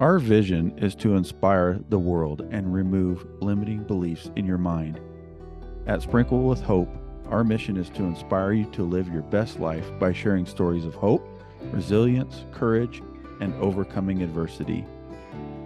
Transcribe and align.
Our 0.00 0.18
vision 0.18 0.78
is 0.78 0.94
to 0.94 1.14
inspire 1.14 1.78
the 1.90 1.98
world 1.98 2.48
and 2.50 2.72
remove 2.72 3.26
limiting 3.42 3.82
beliefs 3.82 4.30
in 4.34 4.46
your 4.46 4.56
mind. 4.56 4.98
At 5.86 6.00
Sprinkle 6.00 6.44
with 6.44 6.62
Hope, 6.62 6.88
our 7.28 7.44
mission 7.44 7.76
is 7.76 7.90
to 7.90 8.04
inspire 8.04 8.54
you 8.54 8.64
to 8.72 8.82
live 8.82 9.12
your 9.12 9.20
best 9.20 9.60
life 9.60 9.86
by 9.98 10.14
sharing 10.14 10.46
stories 10.46 10.86
of 10.86 10.94
hope, 10.94 11.28
resilience, 11.64 12.46
courage, 12.50 13.02
and 13.42 13.54
overcoming 13.56 14.22
adversity. 14.22 14.86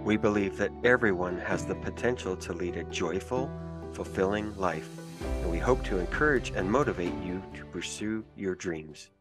We 0.03 0.17
believe 0.17 0.57
that 0.57 0.71
everyone 0.83 1.37
has 1.37 1.65
the 1.65 1.75
potential 1.75 2.35
to 2.35 2.51
lead 2.51 2.75
a 2.75 2.83
joyful, 2.83 3.49
fulfilling 3.93 4.53
life, 4.57 4.89
and 5.43 5.49
we 5.49 5.59
hope 5.59 5.81
to 5.85 5.97
encourage 5.97 6.51
and 6.53 6.69
motivate 6.69 7.13
you 7.23 7.41
to 7.55 7.63
pursue 7.67 8.25
your 8.35 8.55
dreams. 8.55 9.11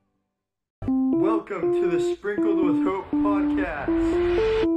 Welcome 0.88 1.80
to 1.80 1.88
the 1.88 2.00
Sprinkled 2.00 2.56
with 2.66 2.82
Hope 2.84 3.08
podcast. 3.12 4.73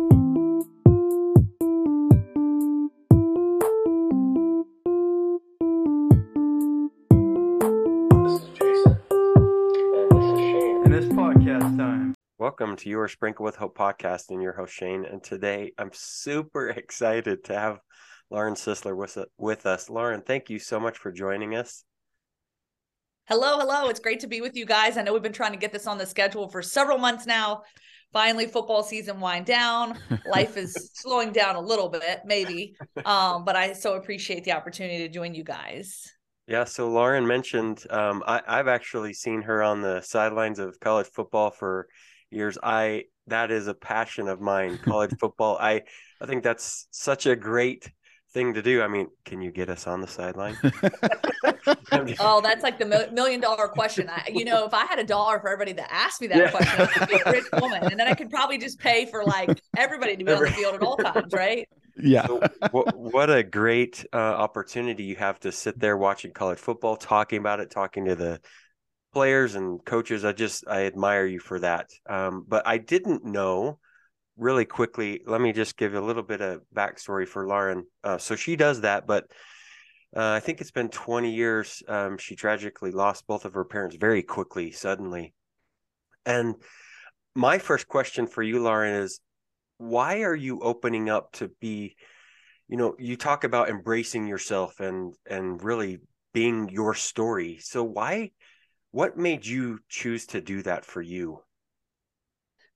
Welcome 12.59 12.77
to 12.77 12.89
your 12.89 13.07
Sprinkle 13.07 13.45
with 13.45 13.55
Hope 13.55 13.77
podcast 13.77 14.31
and 14.31 14.41
your 14.41 14.53
host 14.53 14.73
Shane. 14.73 15.05
And 15.05 15.23
today 15.23 15.73
I'm 15.77 15.91
super 15.93 16.69
excited 16.75 17.43
to 17.43 17.53
have 17.53 17.77
Lauren 18.31 18.55
Sisler 18.55 18.97
with, 18.97 19.15
with 19.37 19.67
us. 19.67 19.91
Lauren, 19.91 20.23
thank 20.23 20.49
you 20.49 20.57
so 20.57 20.79
much 20.79 20.97
for 20.97 21.11
joining 21.11 21.55
us. 21.55 21.83
Hello, 23.25 23.59
hello. 23.59 23.89
It's 23.89 23.99
great 23.99 24.21
to 24.21 24.27
be 24.27 24.41
with 24.41 24.55
you 24.55 24.65
guys. 24.65 24.97
I 24.97 25.03
know 25.03 25.13
we've 25.13 25.21
been 25.21 25.33
trying 25.33 25.51
to 25.51 25.59
get 25.59 25.71
this 25.71 25.85
on 25.85 25.99
the 25.99 26.05
schedule 26.07 26.49
for 26.49 26.63
several 26.63 26.97
months 26.97 27.27
now. 27.27 27.61
Finally, 28.11 28.47
football 28.47 28.81
season 28.81 29.19
wind 29.19 29.45
down. 29.45 29.99
Life 30.27 30.57
is 30.57 30.89
slowing 30.95 31.31
down 31.31 31.57
a 31.57 31.61
little 31.61 31.89
bit, 31.89 32.21
maybe. 32.25 32.75
Um, 33.05 33.45
but 33.45 33.55
I 33.55 33.73
so 33.73 33.97
appreciate 33.97 34.45
the 34.45 34.53
opportunity 34.53 34.97
to 35.07 35.09
join 35.09 35.35
you 35.35 35.43
guys. 35.43 36.11
Yeah, 36.47 36.63
so 36.63 36.89
Lauren 36.89 37.27
mentioned 37.27 37.83
um, 37.91 38.23
I, 38.25 38.41
I've 38.47 38.67
actually 38.67 39.13
seen 39.13 39.43
her 39.43 39.61
on 39.61 39.83
the 39.83 40.01
sidelines 40.01 40.57
of 40.57 40.79
college 40.79 41.07
football 41.13 41.51
for 41.51 41.87
years. 42.31 42.57
I 42.61 43.05
that 43.27 43.51
is 43.51 43.67
a 43.67 43.73
passion 43.73 44.27
of 44.27 44.41
mine, 44.41 44.77
college 44.81 45.13
football. 45.19 45.57
I 45.59 45.83
I 46.21 46.25
think 46.25 46.43
that's 46.43 46.87
such 46.91 47.25
a 47.25 47.35
great 47.35 47.91
thing 48.33 48.53
to 48.55 48.61
do. 48.61 48.81
I 48.81 48.87
mean, 48.87 49.07
can 49.25 49.41
you 49.41 49.51
get 49.51 49.69
us 49.69 49.87
on 49.87 50.01
the 50.01 50.07
sideline? 50.07 50.57
Oh, 52.19 52.41
that's 52.41 52.63
like 52.63 52.79
the 52.79 53.09
million 53.11 53.39
dollar 53.39 53.67
question. 53.67 54.09
I, 54.09 54.23
you 54.31 54.45
know, 54.45 54.65
if 54.65 54.73
I 54.73 54.85
had 54.85 54.99
a 54.99 55.03
dollar 55.03 55.39
for 55.39 55.49
everybody 55.49 55.73
that 55.73 55.87
asked 55.91 56.21
me 56.21 56.27
that 56.27 56.45
Yeah. 56.45 56.49
question, 56.49 56.81
I 56.81 56.99
would 56.99 57.07
be 57.07 57.19
a 57.25 57.29
rich 57.29 57.47
woman, 57.53 57.87
and 57.89 57.99
then 57.99 58.07
I 58.07 58.13
could 58.13 58.29
probably 58.29 58.57
just 58.57 58.79
pay 58.79 59.05
for 59.05 59.23
like 59.23 59.61
everybody 59.75 60.15
to 60.17 60.23
be 60.23 60.33
on 60.33 60.43
the 60.43 60.51
field 60.51 60.75
at 60.75 60.81
all 60.81 60.97
times, 60.97 61.33
right? 61.33 61.67
Yeah. 61.95 62.27
So 62.27 62.45
what, 62.69 62.95
what 62.95 63.29
a 63.29 63.43
great 63.43 64.05
uh, 64.13 64.17
opportunity 64.17 65.03
you 65.03 65.15
have 65.15 65.39
to 65.41 65.51
sit 65.51 65.79
there 65.79 65.97
watching 65.97 66.31
college 66.31 66.59
football, 66.59 66.95
talking 66.95 67.39
about 67.39 67.59
it, 67.59 67.71
talking 67.71 68.05
to 68.05 68.15
the 68.15 68.41
players 69.13 69.55
and 69.55 69.83
coaches. 69.85 70.25
I 70.25 70.33
just 70.33 70.67
I 70.67 70.85
admire 70.85 71.25
you 71.25 71.39
for 71.39 71.59
that. 71.59 71.89
Um, 72.09 72.45
but 72.47 72.67
I 72.67 72.77
didn't 72.77 73.25
know 73.25 73.79
really 74.37 74.65
quickly. 74.65 75.21
Let 75.25 75.41
me 75.41 75.51
just 75.53 75.77
give 75.77 75.93
a 75.93 76.01
little 76.01 76.23
bit 76.23 76.41
of 76.41 76.61
backstory 76.75 77.27
for 77.27 77.47
Lauren. 77.47 77.85
Uh, 78.03 78.17
so 78.17 78.35
she 78.35 78.55
does 78.55 78.81
that, 78.81 79.07
but 79.07 79.25
uh, 80.15 80.31
I 80.31 80.39
think 80.39 80.61
it's 80.61 80.71
been 80.71 80.89
20 80.89 81.33
years. 81.33 81.83
Um, 81.87 82.17
she 82.17 82.35
tragically 82.35 82.91
lost 82.91 83.27
both 83.27 83.45
of 83.45 83.53
her 83.53 83.65
parents 83.65 83.97
very 83.99 84.23
quickly, 84.23 84.71
suddenly. 84.71 85.33
And 86.25 86.55
my 87.35 87.57
first 87.57 87.87
question 87.87 88.27
for 88.27 88.41
you, 88.41 88.61
Lauren, 88.61 88.93
is 88.93 89.19
why 89.77 90.21
are 90.21 90.35
you 90.35 90.59
opening 90.61 91.09
up 91.09 91.31
to 91.33 91.49
be 91.61 91.95
you 92.67 92.77
know 92.77 92.95
you 92.99 93.15
talk 93.15 93.43
about 93.43 93.69
embracing 93.69 94.27
yourself 94.27 94.79
and 94.79 95.13
and 95.29 95.63
really 95.63 95.99
being 96.33 96.69
your 96.69 96.93
story 96.93 97.57
so 97.61 97.83
why 97.83 98.31
what 98.97 99.15
made 99.15 99.45
you 99.45 99.77
choose 99.87 100.25
to 100.25 100.41
do 100.41 100.63
that 100.63 100.83
for 100.83 101.03
you 101.03 101.39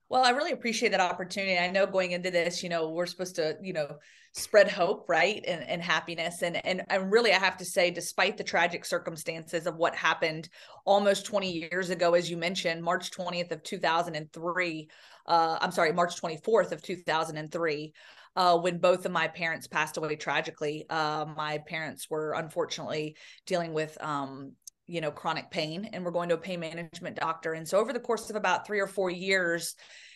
Well, 0.08 0.24
I 0.24 0.30
really 0.30 0.52
appreciate 0.52 0.90
that 0.90 1.00
opportunity. 1.00 1.58
I 1.58 1.68
know 1.68 1.84
going 1.84 2.12
into 2.12 2.30
this, 2.30 2.62
you 2.62 2.68
know, 2.68 2.90
we're 2.90 3.06
supposed 3.06 3.34
to, 3.36 3.56
you 3.60 3.72
know, 3.72 3.96
spread 4.32 4.70
hope, 4.70 5.08
right? 5.08 5.42
And, 5.44 5.64
and 5.64 5.82
happiness. 5.82 6.42
And, 6.42 6.64
and, 6.64 6.84
and 6.88 7.10
really, 7.10 7.32
I 7.32 7.38
have 7.38 7.56
to 7.56 7.64
say, 7.64 7.90
despite 7.90 8.36
the 8.36 8.44
tragic 8.44 8.84
circumstances 8.84 9.66
of 9.66 9.76
what 9.78 9.96
happened 9.96 10.48
almost 10.84 11.26
20 11.26 11.50
years 11.50 11.90
ago, 11.90 12.14
as 12.14 12.30
you 12.30 12.36
mentioned, 12.36 12.84
March 12.84 13.10
20th 13.10 13.50
of 13.50 13.64
2003, 13.64 14.88
uh, 15.26 15.58
I'm 15.60 15.72
sorry, 15.72 15.92
March 15.92 16.20
24th 16.20 16.70
of 16.70 16.82
2003, 16.82 17.92
uh, 18.36 18.58
when 18.58 18.78
both 18.78 19.06
of 19.06 19.12
my 19.12 19.26
parents 19.26 19.66
passed 19.66 19.96
away 19.96 20.14
tragically. 20.14 20.86
Uh, 20.88 21.24
my 21.36 21.58
parents 21.66 22.08
were 22.08 22.34
unfortunately 22.34 23.16
dealing 23.46 23.72
with, 23.72 23.96
um, 24.00 24.52
you 24.86 25.00
know, 25.00 25.10
chronic 25.10 25.50
pain 25.50 25.88
and 25.92 26.04
we're 26.04 26.10
going 26.10 26.28
to 26.28 26.34
a 26.34 26.38
pain 26.38 26.60
management 26.60 27.16
doctor. 27.16 27.52
And 27.52 27.66
so 27.68 27.78
over 27.78 27.92
the 27.92 28.00
course 28.00 28.30
of 28.30 28.36
about 28.36 28.66
three 28.66 28.80
or 28.80 28.86
four 28.86 29.10
years, 29.10 29.74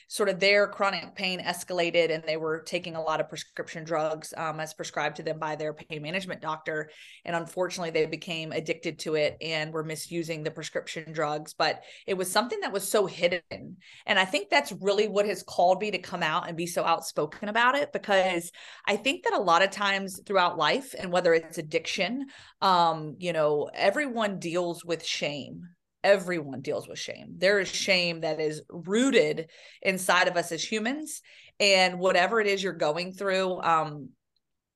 sort 0.09 0.29
of 0.29 0.39
their 0.41 0.67
chronic 0.67 1.15
pain 1.15 1.41
escalated 1.41 2.11
and 2.11 2.23
they 2.25 2.37
were 2.37 2.61
taking 2.61 2.97
a 2.97 3.03
lot 3.03 3.21
of 3.21 3.29
prescription 3.29 3.85
drugs 3.85 4.33
um, 4.37 4.61
as 4.61 4.75
prescribed 4.75 5.17
to 5.17 5.23
them 5.23 5.39
by 5.39 5.57
their 5.57 5.73
pain 5.75 6.03
management 6.03 6.41
doctor. 6.41 6.91
And 7.25 7.35
unfortunately 7.35 7.91
they 7.91 8.07
became 8.07 8.53
addicted 8.53 8.99
to 9.01 9.15
it 9.15 9.37
and 9.41 9.73
were 9.73 9.85
misusing 9.85 10.43
the 10.43 10.51
prescription 10.51 11.13
drugs 11.13 11.55
but 11.55 11.83
it 12.07 12.15
was 12.15 12.31
something 12.31 12.61
that 12.61 12.73
was 12.73 12.89
so 12.89 13.07
hidden. 13.07 13.77
And 14.07 14.19
i 14.19 14.25
think 14.25 14.49
that's 14.49 14.73
really 14.81 15.09
what 15.09 15.27
has 15.27 15.43
called 15.43 15.81
me 15.81 15.91
to 15.91 15.99
come 15.99 16.23
out 16.23 16.49
and 16.49 16.57
be 16.57 16.67
so 16.67 16.85
outspoken 16.85 17.49
about 17.49 17.75
it 17.75 17.93
because 17.93 18.51
i 18.87 18.97
think 18.97 19.25
that 19.25 19.33
a 19.33 19.41
lot 19.41 19.63
of 19.63 19.71
times 19.71 20.21
throughout 20.27 20.59
life 20.59 20.95
and 20.99 21.13
whether 21.13 21.35
it's 21.35 21.59
addiction 21.59 22.27
um 22.63 23.17
you 23.19 23.33
know 23.33 23.69
everyone 23.75 24.39
deals 24.39 24.85
with 24.85 25.05
shame 25.05 25.63
everyone 26.07 26.61
deals 26.61 26.89
with 26.89 27.01
shame. 27.01 27.35
There 27.37 27.59
is 27.59 27.69
shame 27.69 28.21
that 28.21 28.41
is 28.41 28.63
rooted 28.71 29.51
inside 29.83 30.29
of 30.29 30.37
us 30.37 30.53
as 30.53 30.63
humans. 30.63 31.21
And 31.59 31.99
whatever 31.99 32.41
it 32.41 32.47
is 32.47 32.63
you're 32.63 32.73
going 32.73 33.13
through, 33.13 33.61
um, 33.61 34.11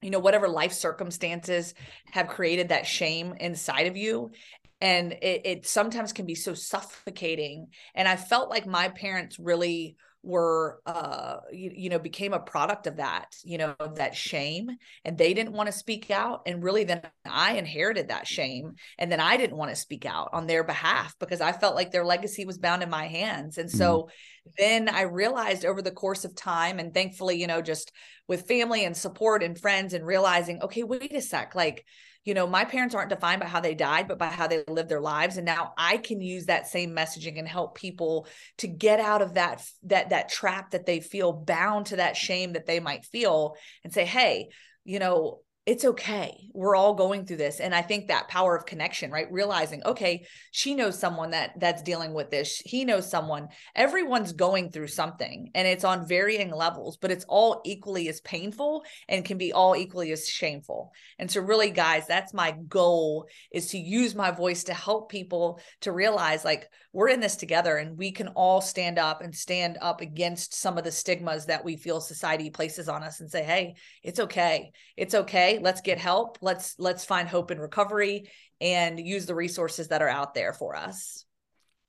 you 0.03 0.11
know, 0.11 0.19
whatever 0.19 0.49
life 0.49 0.73
circumstances 0.73 1.75
have 2.11 2.27
created 2.27 2.71
that 2.71 2.87
shame 2.87 3.35
inside 3.39 3.87
of 3.87 3.97
you. 3.97 4.33
And 4.81 5.13
it, 5.13 5.43
it 5.45 5.67
sometimes 5.67 6.13
can 6.13 6.27
be 6.27 6.35
so 6.35 6.55
suffocating. 6.55 7.69
And 7.95 8.09
I 8.09 8.17
felt 8.17 8.51
like 8.51 8.67
my 8.67 8.89
parents 8.89 9.39
really 9.39 9.97
were 10.23 10.81
uh 10.85 11.37
you, 11.51 11.73
you 11.75 11.89
know 11.89 11.99
became 11.99 12.35
a 12.35 12.41
product 12.41 12.87
of 12.87 12.97
that 12.97 13.35
you 13.43 13.57
know 13.57 13.75
that 13.95 14.15
shame 14.15 14.69
and 15.05 15.17
they 15.17 15.33
didn't 15.33 15.55
want 15.55 15.67
to 15.67 15.73
speak 15.73 16.11
out 16.11 16.43
and 16.45 16.63
really 16.63 16.85
then 16.85 17.01
i 17.25 17.55
inherited 17.55 18.09
that 18.09 18.27
shame 18.27 18.75
and 18.99 19.11
then 19.11 19.19
i 19.19 19.39
didn't 19.39 19.57
want 19.57 19.71
to 19.71 19.77
speak 19.77 20.05
out 20.05 20.29
on 20.35 20.47
their 20.47 20.63
behalf 20.63 21.15
because 21.21 21.41
i 21.41 21.53
felt 21.53 21.75
like 21.75 21.91
their 21.91 22.05
legacy 22.05 22.45
was 22.45 22.59
bound 22.59 22.83
in 22.83 22.91
my 22.91 23.07
hands 23.07 23.57
and 23.57 23.71
so 23.71 24.11
then 24.59 24.91
i 24.91 25.03
realized 25.03 25.65
over 25.65 25.81
the 25.81 25.91
course 25.91 26.27
of 26.27 26.35
time 26.35 26.79
and 26.79 26.93
thankfully 26.93 27.41
you 27.41 27.47
know 27.47 27.63
just 27.63 27.91
with 28.29 28.47
family 28.47 28.85
and 28.85 28.97
support 28.97 29.43
and 29.43 29.59
friends 29.59 29.95
and 29.95 30.07
realizing 30.07 30.61
okay 30.61 30.83
wait 30.83 31.15
a 31.15 31.23
sec 31.23 31.55
like 31.55 31.87
you 32.31 32.35
know 32.35 32.47
my 32.47 32.65
parents 32.65 32.95
aren't 32.95 33.11
defined 33.11 33.41
by 33.41 33.49
how 33.49 33.59
they 33.59 33.75
died 33.75 34.07
but 34.07 34.17
by 34.17 34.29
how 34.29 34.47
they 34.47 34.63
lived 34.69 34.89
their 34.89 35.01
lives 35.01 35.37
and 35.37 35.45
now 35.45 35.73
i 35.77 35.97
can 35.97 36.21
use 36.21 36.47
that 36.47 36.69
same 36.69 36.93
messaging 36.93 37.41
and 37.41 37.49
help 37.49 37.75
people 37.75 38.29
to 38.57 38.69
get 38.69 39.01
out 39.01 39.21
of 39.21 39.35
that 39.35 39.69
that 39.83 40.11
that 40.11 40.29
trap 40.29 40.71
that 40.71 40.87
they 40.87 41.01
feel 41.01 41.33
bound 41.33 41.87
to 41.87 41.97
that 41.97 42.17
shame 42.17 42.53
that 42.53 42.67
they 42.67 42.79
might 42.79 43.05
feel 43.05 43.57
and 43.83 43.93
say 43.93 44.05
hey 44.05 44.49
you 44.85 45.01
know 45.01 45.41
it's 45.71 45.85
okay. 45.85 46.49
We're 46.53 46.75
all 46.75 46.95
going 46.95 47.25
through 47.27 47.37
this. 47.37 47.61
And 47.61 47.73
I 47.73 47.81
think 47.81 48.09
that 48.09 48.27
power 48.27 48.57
of 48.57 48.67
connection, 48.67 49.13
right? 49.13 49.31
Realizing, 49.31 49.85
okay, 49.87 50.27
she 50.51 50.75
knows 50.75 50.99
someone 50.99 51.31
that 51.31 51.61
that's 51.61 51.85
dealing 51.85 52.13
with 52.13 52.29
this. 52.29 52.61
He 52.65 52.85
knows 52.85 53.09
someone. 53.09 53.51
Everyone's 53.77 54.33
going 54.33 54.73
through 54.73 54.89
something 54.89 55.53
and 55.55 55.69
it's 55.69 55.85
on 55.85 56.09
varying 56.09 56.51
levels, 56.51 56.97
but 56.97 57.13
it's 57.13 57.25
all 57.29 57.61
equally 57.65 58.09
as 58.09 58.21
painful 58.23 58.83
and 59.09 59.25
can 59.25 59.39
be 59.39 59.53
all 59.53 59.77
equally 59.77 60.11
as 60.11 60.29
shameful. 60.29 60.91
And 61.21 61.31
so 61.31 61.41
really 61.41 61.71
guys, 61.71 62.05
that's 62.09 62.35
my 62.35 62.51
goal 62.67 63.29
is 63.53 63.69
to 63.69 63.79
use 63.79 64.17
my 64.17 64.33
voice 64.33 64.65
to 64.65 64.75
help 64.75 65.09
people 65.09 65.61
to 65.83 65.93
realize 65.93 66.45
like 66.45 66.69
we're 66.93 67.11
in 67.11 67.21
this 67.21 67.37
together 67.37 67.77
and 67.77 67.97
we 67.97 68.11
can 68.11 68.27
all 68.29 68.61
stand 68.61 68.99
up 68.99 69.23
and 69.23 69.33
stand 69.33 69.79
up 69.81 70.01
against 70.01 70.53
some 70.53 70.77
of 70.77 70.83
the 70.83 70.91
stigmas 70.91 71.47
that 71.47 71.65
we 71.65 71.77
feel 71.77 72.01
society 72.01 72.51
places 72.51 72.89
on 72.89 73.05
us 73.05 73.21
and 73.21 73.31
say, 73.31 73.45
"Hey, 73.45 73.77
it's 74.03 74.19
okay. 74.19 74.73
It's 74.97 75.15
okay. 75.15 75.60
Let's 75.63 75.81
get 75.81 75.99
help. 75.99 76.39
Let's 76.41 76.75
let's 76.79 77.05
find 77.05 77.29
hope 77.29 77.51
and 77.51 77.61
recovery 77.61 78.31
and 78.61 78.99
use 78.99 79.27
the 79.27 79.35
resources 79.35 79.89
that 79.89 80.03
are 80.03 80.09
out 80.09 80.35
there 80.35 80.53
for 80.53 80.77
us." 80.77 81.25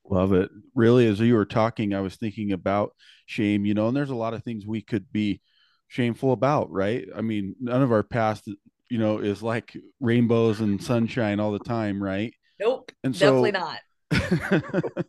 Love 0.09 0.33
it. 0.33 0.49
Really, 0.75 1.07
as 1.07 1.19
you 1.19 1.35
were 1.35 1.45
talking, 1.45 1.93
I 1.93 2.01
was 2.01 2.15
thinking 2.15 2.51
about 2.51 2.93
shame, 3.25 3.65
you 3.65 3.73
know, 3.73 3.87
and 3.87 3.95
there's 3.95 4.09
a 4.09 4.15
lot 4.15 4.33
of 4.33 4.43
things 4.43 4.65
we 4.65 4.81
could 4.81 5.11
be 5.11 5.41
shameful 5.87 6.31
about, 6.31 6.71
right? 6.71 7.05
I 7.15 7.21
mean, 7.21 7.55
none 7.59 7.81
of 7.81 7.91
our 7.91 8.03
past, 8.03 8.47
you 8.89 8.97
know, 8.97 9.19
is 9.19 9.43
like 9.43 9.77
rainbows 9.99 10.59
and 10.59 10.81
sunshine 10.81 11.39
all 11.39 11.51
the 11.51 11.59
time, 11.59 12.01
right? 12.01 12.33
Nope. 12.59 12.91
And 13.03 13.15
so- 13.15 13.43
definitely 13.43 13.51
not. 13.51 13.79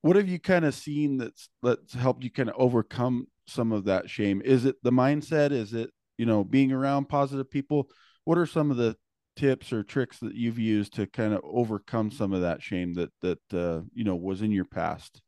what 0.00 0.16
have 0.16 0.28
you 0.28 0.38
kind 0.38 0.64
of 0.64 0.74
seen 0.74 1.16
that's 1.16 1.48
that's 1.62 1.94
helped 1.94 2.24
you 2.24 2.30
kind 2.30 2.48
of 2.48 2.56
overcome 2.58 3.26
some 3.46 3.72
of 3.72 3.84
that 3.84 4.10
shame? 4.10 4.42
Is 4.44 4.64
it 4.64 4.76
the 4.82 4.92
mindset? 4.92 5.52
Is 5.52 5.72
it, 5.72 5.90
you 6.22 6.26
know, 6.26 6.44
being 6.44 6.70
around 6.70 7.08
positive 7.08 7.50
people? 7.50 7.90
What 8.22 8.38
are 8.38 8.46
some 8.46 8.70
of 8.70 8.76
the 8.76 8.96
tips 9.34 9.72
or 9.72 9.82
tricks 9.82 10.20
that 10.20 10.36
you've 10.36 10.60
used 10.60 10.94
to 10.94 11.08
kind 11.08 11.34
of 11.34 11.40
overcome 11.42 12.12
some 12.12 12.32
of 12.32 12.42
that 12.42 12.62
shame 12.62 12.94
that 12.94 13.10
that 13.22 13.40
uh, 13.52 13.80
you 13.92 14.04
know 14.04 14.14
was 14.14 14.40
in 14.40 14.52
your 14.52 14.64
past? 14.64 15.20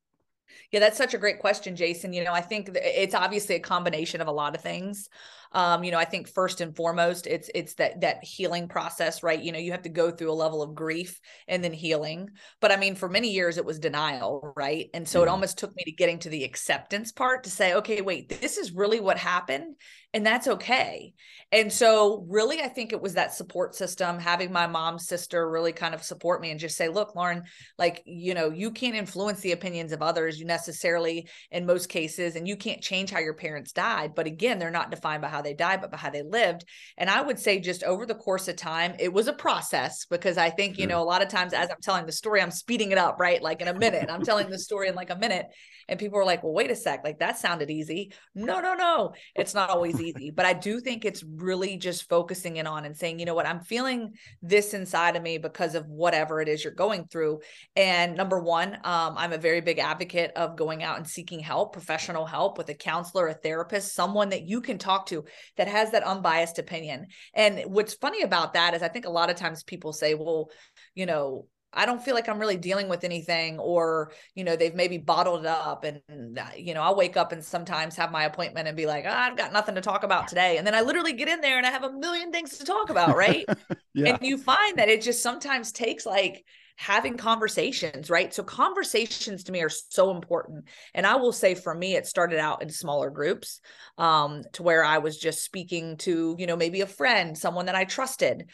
Yeah, 0.71 0.79
that's 0.79 0.97
such 0.97 1.13
a 1.13 1.19
great 1.19 1.41
question, 1.41 1.75
Jason. 1.75 2.13
You 2.13 2.23
know, 2.23 2.33
I 2.33 2.41
think 2.41 2.71
it's 2.75 3.15
obviously 3.17 3.57
a 3.57 3.61
combination 3.61 4.21
of 4.21 4.29
a 4.29 4.33
lot 4.33 4.55
of 4.55 4.61
things. 4.61 5.09
Um, 5.55 5.85
you 5.85 5.93
know, 5.93 5.99
I 5.99 6.05
think 6.05 6.29
first 6.29 6.61
and 6.61 6.75
foremost, 6.77 7.27
it's 7.27 7.49
it's 7.55 7.75
that 7.75 8.01
that 8.01 8.25
healing 8.25 8.69
process, 8.69 9.23
right? 9.23 9.41
You 9.41 9.53
know, 9.53 9.59
you 9.59 9.73
have 9.73 9.83
to 9.83 9.89
go 9.89 10.11
through 10.11 10.31
a 10.31 10.35
level 10.35 10.63
of 10.63 10.75
grief 10.75 11.21
and 11.49 11.63
then 11.63 11.73
healing. 11.73 12.31
But 12.61 12.73
I 12.73 12.77
mean, 12.77 12.95
for 12.95 13.09
many 13.09 13.31
years 13.31 13.57
it 13.57 13.65
was 13.65 13.79
denial, 13.79 14.53
right? 14.57 14.91
And 14.93 15.09
so 15.09 15.21
yeah. 15.21 15.27
it 15.27 15.29
almost 15.31 15.59
took 15.59 15.75
me 15.77 15.85
to 15.85 15.93
getting 15.93 16.19
to 16.21 16.29
the 16.29 16.45
acceptance 16.45 17.13
part 17.13 17.45
to 17.45 17.51
say, 17.51 17.75
okay, 17.75 18.03
wait, 18.03 18.29
this 18.41 18.59
is 18.59 18.73
really 18.73 19.01
what 19.01 19.17
happened 19.17 19.77
and 20.15 20.25
that's 20.25 20.47
okay. 20.47 21.13
And 21.51 21.73
so, 21.73 22.25
really, 22.29 22.63
I 22.63 22.69
think 22.69 22.93
it 22.93 23.03
was 23.03 23.15
that 23.15 23.35
support 23.35 23.75
system, 23.75 24.21
having 24.21 24.53
my 24.53 24.69
mom's 24.69 25.09
sister 25.09 25.51
really 25.51 25.73
kind 25.73 25.93
of 25.93 26.05
support 26.05 26.41
me 26.41 26.53
and 26.53 26.61
just 26.61 26.77
say, 26.77 26.89
look, 26.89 27.17
Lauren, 27.17 27.43
like, 27.79 28.01
you 28.07 28.33
know, 28.33 28.51
you 28.51 28.71
can't 28.71 28.95
influence 28.95 29.41
the 29.41 29.53
opinions 29.53 29.91
of 29.91 30.03
others 30.03 30.39
you 30.39 30.47
necessarily 30.47 31.29
in 31.51 31.67
most 31.67 31.89
cases, 31.89 32.37
and 32.37 32.47
you 32.47 32.57
can't 32.57 32.81
change 32.81 33.11
how 33.11 33.19
your 33.19 33.35
parents 33.35 33.73
died. 33.73 34.15
But 34.15 34.27
again, 34.27 34.61
they're 34.61 34.71
not 34.71 34.93
defined 34.93 35.23
by 35.23 35.29
how 35.29 35.43
they 35.45 35.55
died, 35.55 35.81
but 35.81 35.93
by 35.93 35.99
how 35.99 36.11
they 36.11 36.23
lived. 36.23 36.65
And 36.99 37.09
I 37.09 37.23
would 37.23 37.39
say, 37.39 37.61
just 37.61 37.85
over 37.85 38.07
the 38.07 38.15
course 38.17 38.49
of 38.49 38.57
time, 38.57 38.95
it 38.99 39.13
was 39.13 39.29
a 39.29 39.33
process 39.33 40.07
because 40.07 40.37
I 40.37 40.51
think, 40.51 40.79
you 40.79 40.89
know, 40.89 41.01
a 41.01 41.05
lot 41.05 41.23
of 41.23 41.29
times 41.29 41.53
as 41.53 41.71
I'm 41.71 41.81
telling 41.81 42.07
the 42.07 42.13
story, 42.13 42.43
I'm 42.43 42.51
speeding 42.51 42.91
it 42.91 42.99
up, 42.99 43.21
right? 43.21 43.41
Like 43.41 43.61
in 43.61 43.69
a 43.69 43.75
minute, 43.75 44.11
I'm 44.11 44.25
telling 44.25 44.51
the 44.51 44.59
story 44.59 44.89
in 44.89 44.97
like 44.97 45.11
a 45.11 45.17
minute. 45.17 45.47
And 45.89 46.01
people 46.01 46.19
are 46.19 46.25
like, 46.25 46.43
well, 46.43 46.55
wait 46.55 46.71
a 46.71 46.77
sec, 46.77 47.03
like 47.05 47.19
that 47.19 47.39
sounded 47.39 47.71
easy. 47.71 48.13
No, 48.35 48.61
no, 48.61 48.75
no, 48.75 49.13
it's 49.35 49.55
not 49.55 49.71
always 49.71 50.01
easy. 50.01 50.31
But 50.31 50.47
I 50.47 50.55
do 50.55 50.81
think 50.81 51.05
it's 51.05 51.23
really 51.23 51.77
just 51.77 52.09
focusing 52.09 52.57
in 52.57 52.67
on 52.67 52.85
and 52.85 52.97
saying, 52.97 53.19
you 53.19 53.27
know 53.27 53.35
what, 53.35 53.47
I'm 53.47 53.61
feeling 53.61 54.15
this 54.43 54.75
inside 54.75 55.17
of 55.17 55.23
me 55.23 55.39
because 55.39 55.75
of 55.75 55.87
whatever 55.87 56.41
it 56.41 56.49
is 56.49 56.65
you're 56.65 56.73
going 56.73 57.07
through. 57.09 57.41
And 57.77 58.17
number 58.17 58.41
one, 58.41 58.75
um, 58.85 59.15
I'm 59.17 59.33
a 59.33 59.39
very 59.39 59.61
big 59.61 59.79
advocate 59.79 60.33
of 60.37 60.57
going 60.57 60.83
out 60.83 60.97
and 60.97 61.07
seeking 61.07 61.41
help, 61.41 61.73
professional 61.73 62.27
help 62.27 62.57
with 62.57 62.69
a 62.71 62.75
counselor, 62.75 63.29
a 63.29 63.35
therapist, 63.35 63.95
someone 63.95 64.31
that 64.31 64.47
you 64.47 64.61
can 64.61 64.79
talk 64.79 65.07
to 65.07 65.24
that 65.57 65.69
has 65.69 65.91
that 65.93 66.03
unbiased 66.05 66.59
opinion. 66.59 67.07
And 67.35 67.61
what's 67.67 67.95
funny 67.95 68.23
about 68.23 68.55
that 68.55 68.75
is 68.75 68.83
I 68.83 68.89
think 68.89 69.07
a 69.07 69.11
lot 69.11 69.31
of 69.31 69.37
times 69.37 69.63
people 69.63 69.93
say, 69.93 70.15
well, 70.15 70.51
you 70.95 71.07
know, 71.07 71.47
I 71.77 71.87
don't 71.87 72.03
feel 72.03 72.15
like 72.15 72.29
I'm 72.29 72.39
really 72.39 72.57
dealing 72.57 72.89
with 72.89 73.05
anything, 73.05 73.59
or, 73.59 74.13
you 74.35 74.45
know, 74.45 74.57
they've 74.57 74.75
maybe 74.75 74.99
bottled 74.99 75.41
it 75.41 75.47
up. 75.47 75.85
And, 75.85 76.39
uh, 76.39 76.47
you 76.57 76.73
know, 76.73 76.83
I'll 76.83 76.97
wake 76.97 77.17
up 77.17 77.33
and 77.33 77.45
sometimes 77.45 77.97
have 77.97 78.13
my 78.13 78.25
appointment 78.25 78.69
and 78.69 78.77
be 78.77 78.87
like, 78.87 79.05
oh, 79.07 79.13
I've 79.13 79.37
got 79.37 79.53
nothing 79.53 79.75
to 79.75 79.81
talk 79.81 80.05
about 80.05 80.29
today. 80.29 80.57
And 80.57 80.67
then 80.67 80.75
I 80.75 80.83
literally 80.83 81.13
get 81.13 81.29
in 81.29 81.41
there 81.41 81.59
and 81.59 81.67
I 81.67 81.71
have 81.71 81.85
a 81.85 81.93
million 81.93 82.31
things 82.31 82.59
to 82.59 82.65
talk 82.65 82.91
about. 82.91 83.17
Right. 83.17 83.45
yeah. 83.95 84.15
And 84.15 84.19
you 84.23 84.39
find 84.39 84.79
that 84.79 84.89
it 84.89 85.03
just 85.03 85.23
sometimes 85.23 85.73
takes 85.73 86.07
like, 86.07 86.45
having 86.77 87.17
conversations, 87.17 88.11
right? 88.11 88.35
So 88.35 88.43
conversations 88.43 89.45
to 89.45 89.53
me 89.53 89.63
are 89.63 89.69
so 89.69 90.11
important. 90.11 90.65
And 90.93 91.07
I 91.07 91.17
will 91.17 91.33
say 91.33 91.55
for 91.55 91.75
me, 91.75 91.95
it 91.95 92.07
started 92.07 92.39
out 92.39 92.63
in 92.63 92.69
smaller 92.69 93.11
groups 93.11 93.61
um, 93.97 94.43
to 94.55 94.63
where 94.63 94.85
I 94.85 94.99
was 94.99 95.19
just 95.19 95.45
speaking 95.45 95.97
to, 95.99 96.35
you 96.39 96.47
know, 96.47 96.57
maybe 96.57 96.81
a 96.81 96.87
friend, 96.87 97.39
someone 97.39 97.67
that 97.67 97.77
I 97.77 97.85
trusted 97.85 98.51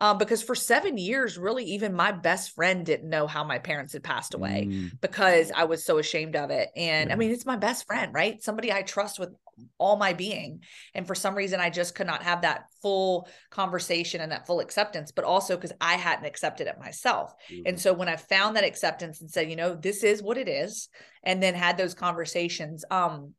um, 0.00 0.16
because 0.16 0.42
for 0.42 0.54
seven 0.54 0.96
years, 0.96 1.36
really, 1.36 1.64
even 1.64 1.94
my 1.94 2.10
best 2.10 2.54
friend 2.54 2.86
didn't 2.86 3.08
know 3.08 3.26
how 3.26 3.44
my 3.44 3.58
parents 3.58 3.92
had 3.92 4.02
passed 4.02 4.32
away 4.32 4.66
mm. 4.68 4.90
because 5.00 5.52
I 5.54 5.64
was 5.64 5.84
so 5.84 5.98
ashamed 5.98 6.36
of 6.36 6.50
it. 6.50 6.70
And 6.74 7.08
yeah. 7.08 7.14
I 7.14 7.18
mean, 7.18 7.30
it's 7.30 7.44
my 7.44 7.56
best 7.56 7.86
friend, 7.86 8.12
right? 8.14 8.42
Somebody 8.42 8.72
I 8.72 8.82
trust 8.82 9.18
with 9.18 9.30
all 9.76 9.96
my 9.96 10.14
being. 10.14 10.60
And 10.94 11.06
for 11.06 11.14
some 11.14 11.34
reason, 11.34 11.60
I 11.60 11.68
just 11.68 11.94
could 11.94 12.06
not 12.06 12.22
have 12.22 12.42
that 12.42 12.64
full 12.80 13.28
conversation 13.50 14.22
and 14.22 14.32
that 14.32 14.46
full 14.46 14.60
acceptance, 14.60 15.12
but 15.12 15.26
also 15.26 15.54
because 15.54 15.72
I 15.82 15.94
hadn't 15.94 16.24
accepted 16.24 16.66
it 16.66 16.80
myself. 16.80 17.34
Mm. 17.52 17.62
And 17.66 17.80
so 17.80 17.92
when 17.92 18.08
I 18.08 18.16
found 18.16 18.56
that 18.56 18.64
acceptance 18.64 19.20
and 19.20 19.30
said, 19.30 19.50
you 19.50 19.56
know, 19.56 19.74
this 19.74 20.02
is 20.02 20.22
what 20.22 20.38
it 20.38 20.48
is, 20.48 20.88
and 21.22 21.42
then 21.42 21.54
had 21.54 21.76
those 21.76 21.92
conversations, 21.92 22.86
um, 22.90 23.34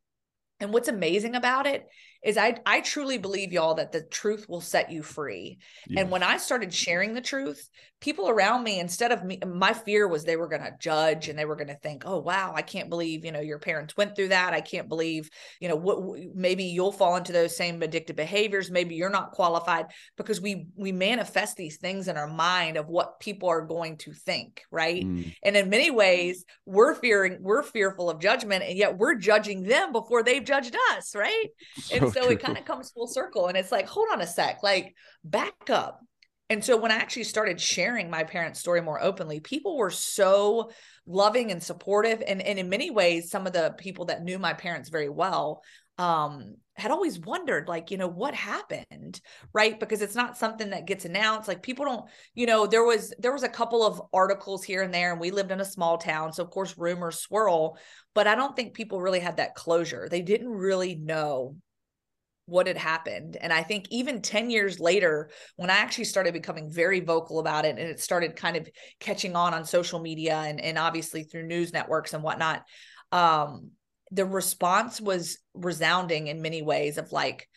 and 0.60 0.72
what's 0.72 0.90
amazing 0.90 1.34
about 1.34 1.66
it 1.66 1.88
is 2.24 2.38
I 2.38 2.58
I 2.66 2.82
truly 2.82 3.18
believe 3.18 3.52
y'all 3.52 3.76
that 3.76 3.92
the 3.92 4.04
truth 4.04 4.48
will 4.48 4.62
set 4.62 4.92
you 4.92 5.02
free. 5.02 5.58
Yes. 5.88 6.02
And 6.02 6.12
when 6.12 6.24
I 6.24 6.38
started 6.38 6.74
sharing 6.74 7.14
the 7.14 7.22
truth, 7.22 7.68
people 8.00 8.30
around 8.30 8.64
me 8.64 8.80
instead 8.80 9.12
of 9.12 9.24
me 9.24 9.40
my 9.46 9.74
fear 9.74 10.08
was 10.08 10.24
they 10.24 10.36
were 10.36 10.48
going 10.48 10.64
to 10.64 10.74
judge 10.80 11.30
and 11.30 11.38
they 11.38 11.46
were 11.46 11.56
going 11.56 11.68
to 11.68 11.78
think, 11.80 12.04
"Oh 12.06 12.20
wow, 12.20 12.54
I 12.56 12.62
can't 12.62 12.90
believe, 12.90 13.26
you 13.26 13.32
know, 13.32 13.40
your 13.40 13.60
parents 13.60 13.98
went 13.98 14.16
through 14.16 14.30
that. 14.30 14.54
I 14.54 14.62
can't 14.62 14.88
believe, 14.88 15.30
you 15.60 15.68
know, 15.68 15.76
what 15.76 16.00
maybe 16.36 16.66
you'll 16.66 16.92
fall 16.92 17.16
into 17.16 17.32
those 17.32 17.56
same 17.58 17.82
addictive 17.82 18.16
behaviors, 18.16 18.70
maybe 18.70 18.96
you're 18.96 19.10
not 19.10 19.32
qualified 19.32 19.88
because 20.16 20.40
we 20.40 20.68
we 20.76 20.92
manifest 20.92 21.58
these 21.58 21.78
things 21.78 22.08
in 22.08 22.18
our 22.18 22.28
mind 22.28 22.78
of 22.78 22.88
what 22.88 23.20
people 23.20 23.50
are 23.50 23.66
going 23.66 23.98
to 23.98 24.14
think, 24.14 24.62
right? 24.70 25.04
Mm. 25.04 25.36
And 25.44 25.58
in 25.58 25.70
many 25.70 25.90
ways, 25.90 26.46
we're 26.66 26.94
fearing 26.94 27.38
we're 27.42 27.64
fearful 27.64 28.12
of 28.12 28.20
judgment 28.20 28.64
and 28.64 28.78
yet 28.78 28.98
we're 28.98 29.16
judging 29.16 29.64
them 29.64 29.92
before 29.92 30.22
they've 30.22 30.44
judged 30.44 30.76
us, 30.92 31.16
right? 31.16 31.48
So 31.76 32.11
so 32.14 32.30
it 32.30 32.42
kind 32.42 32.58
of 32.58 32.66
comes 32.66 32.92
full 32.92 33.08
circle 33.08 33.48
and 33.48 33.58
it's 33.58 33.72
like, 33.72 33.88
hold 33.88 34.08
on 34.12 34.22
a 34.22 34.28
sec, 34.28 34.64
like 34.64 34.96
back 35.24 35.70
up. 35.70 36.00
And 36.50 36.62
so 36.64 36.76
when 36.76 36.92
I 36.92 36.96
actually 36.96 37.24
started 37.24 37.62
sharing 37.62 38.10
my 38.10 38.26
parents' 38.26 38.60
story 38.60 38.82
more 38.82 39.02
openly, 39.02 39.40
people 39.40 39.78
were 39.78 39.90
so 39.90 40.72
loving 41.08 41.50
and 41.50 41.64
supportive. 41.64 42.22
And, 42.28 42.42
and 42.42 42.60
in 42.60 42.68
many 42.68 42.92
ways, 42.92 43.32
some 43.32 43.48
of 43.48 43.54
the 43.54 43.74
people 43.78 44.06
that 44.06 44.24
knew 44.24 44.38
my 44.38 44.52
parents 44.52 44.90
very 44.90 45.08
well 45.08 45.64
um, 45.98 46.56
had 46.76 46.92
always 46.92 47.20
wondered, 47.20 47.70
like, 47.70 47.90
you 47.90 47.98
know, 47.98 48.08
what 48.08 48.34
happened, 48.34 49.22
right? 49.54 49.80
Because 49.80 50.02
it's 50.02 50.16
not 50.16 50.38
something 50.38 50.72
that 50.72 50.88
gets 50.88 51.06
announced. 51.06 51.48
Like 51.48 51.64
people 51.64 51.86
don't, 51.86 52.10
you 52.34 52.48
know, 52.48 52.68
there 52.68 52.84
was 52.84 53.14
there 53.20 53.32
was 53.32 53.44
a 53.44 53.50
couple 53.50 53.86
of 53.86 54.02
articles 54.12 54.64
here 54.64 54.82
and 54.82 54.94
there, 54.94 55.12
and 55.12 55.22
we 55.22 55.32
lived 55.32 55.52
in 55.52 55.62
a 55.62 55.66
small 55.66 55.98
town, 55.98 56.34
so 56.34 56.44
of 56.44 56.50
course 56.50 56.78
rumors 56.78 57.20
swirl. 57.20 57.78
But 58.14 58.28
I 58.28 58.36
don't 58.36 58.56
think 58.56 58.74
people 58.74 59.00
really 59.00 59.20
had 59.20 59.38
that 59.38 59.56
closure. 59.56 60.10
They 60.10 60.22
didn't 60.22 60.50
really 60.50 60.96
know 60.96 61.56
what 62.46 62.68
had 62.68 62.78
happened. 62.78 63.38
And 63.38 63.54
I 63.54 63.64
think 63.64 63.86
even 63.90 64.22
10 64.22 64.50
years 64.50 64.80
later, 64.80 65.30
when 65.56 65.70
I 65.70 65.76
actually 65.76 66.06
started 66.06 66.34
becoming 66.34 66.70
very 66.70 67.00
vocal 67.00 67.40
about 67.40 67.66
it 67.66 67.78
and 67.78 67.88
it 67.88 68.00
started 68.00 68.36
kind 68.36 68.58
of 68.58 68.68
catching 69.00 69.36
on 69.36 69.54
on 69.54 69.66
social 69.66 70.00
media 70.00 70.36
and, 70.36 70.60
and 70.60 70.78
obviously 70.78 71.24
through 71.24 71.48
news 71.48 71.72
networks 71.74 72.14
and 72.14 72.24
whatnot, 72.24 72.64
um, 73.12 73.72
the 74.12 74.26
response 74.26 75.00
was 75.00 75.38
resounding 75.54 76.28
in 76.28 76.42
many 76.42 76.62
ways 76.62 76.98
of 76.98 77.12
like, 77.12 77.48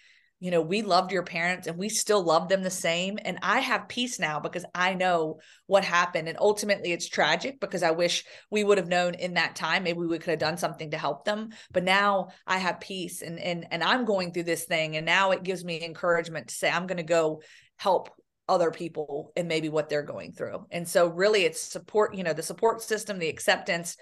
you 0.44 0.50
know, 0.50 0.60
we 0.60 0.82
loved 0.82 1.10
your 1.10 1.22
parents 1.22 1.66
and 1.66 1.78
we 1.78 1.88
still 1.88 2.22
love 2.22 2.50
them 2.50 2.62
the 2.62 2.68
same. 2.68 3.18
And 3.24 3.38
I 3.40 3.60
have 3.60 3.88
peace 3.88 4.20
now 4.20 4.40
because 4.40 4.66
I 4.74 4.92
know 4.92 5.40
what 5.64 5.86
happened. 5.86 6.28
And 6.28 6.36
ultimately, 6.38 6.92
it's 6.92 7.08
tragic 7.08 7.60
because 7.60 7.82
I 7.82 7.92
wish 7.92 8.26
we 8.50 8.62
would 8.62 8.76
have 8.76 8.86
known 8.86 9.14
in 9.14 9.34
that 9.34 9.56
time. 9.56 9.84
Maybe 9.84 10.00
we 10.00 10.18
could 10.18 10.32
have 10.32 10.38
done 10.38 10.58
something 10.58 10.90
to 10.90 10.98
help 10.98 11.24
them. 11.24 11.48
But 11.72 11.84
now 11.84 12.28
I 12.46 12.58
have 12.58 12.78
peace 12.78 13.22
and 13.22 13.38
and 13.38 13.66
and 13.70 13.82
I'm 13.82 14.04
going 14.04 14.34
through 14.34 14.42
this 14.42 14.64
thing. 14.64 14.98
And 14.98 15.06
now 15.06 15.30
it 15.30 15.44
gives 15.44 15.64
me 15.64 15.82
encouragement 15.82 16.48
to 16.48 16.54
say 16.54 16.70
I'm 16.70 16.86
going 16.86 16.98
to 16.98 17.04
go 17.04 17.40
help 17.78 18.10
other 18.46 18.70
people 18.70 19.32
and 19.36 19.48
maybe 19.48 19.70
what 19.70 19.88
they're 19.88 20.02
going 20.02 20.32
through. 20.32 20.66
And 20.70 20.86
so 20.86 21.06
really 21.06 21.46
it's 21.46 21.62
support, 21.62 22.14
you 22.14 22.22
know, 22.22 22.34
the 22.34 22.42
support 22.42 22.82
system, 22.82 23.18
the 23.18 23.30
acceptance, 23.30 23.96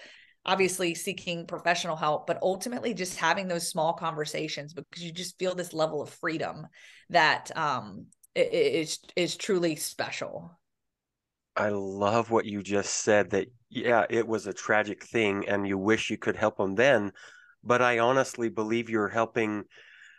obviously 0.45 0.95
seeking 0.95 1.47
professional 1.47 1.97
help, 1.97 2.27
but 2.27 2.39
ultimately 2.43 2.95
just 2.95 3.17
having 3.17 3.49
those 3.49 3.69
small 3.69 3.93
conversations 3.93 4.75
because 4.75 5.03
you 5.03 5.13
just 5.13 5.39
feel 5.39 5.55
this 5.55 5.73
level 5.73 6.03
of 6.03 6.11
freedom 6.11 6.67
that 7.11 7.57
um, 7.57 8.07
is 8.35 8.99
is 9.17 9.37
truly 9.37 9.77
special. 9.77 10.59
I 11.55 11.69
love 11.69 12.31
what 12.31 12.47
you 12.47 12.63
just 12.63 12.95
said 12.97 13.31
that 13.31 13.49
yeah, 13.69 14.07
it 14.09 14.27
was 14.27 14.47
a 14.47 14.53
tragic 14.53 15.05
thing 15.05 15.49
and 15.49 15.67
you 15.67 15.79
wish 15.79 16.11
you 16.11 16.19
could 16.19 16.37
help 16.37 16.57
them 16.57 16.75
then, 16.75 17.13
but 17.63 17.83
I 17.83 17.99
honestly 17.99 18.49
believe 18.49 18.91
you're 18.91 19.09
helping 19.09 19.65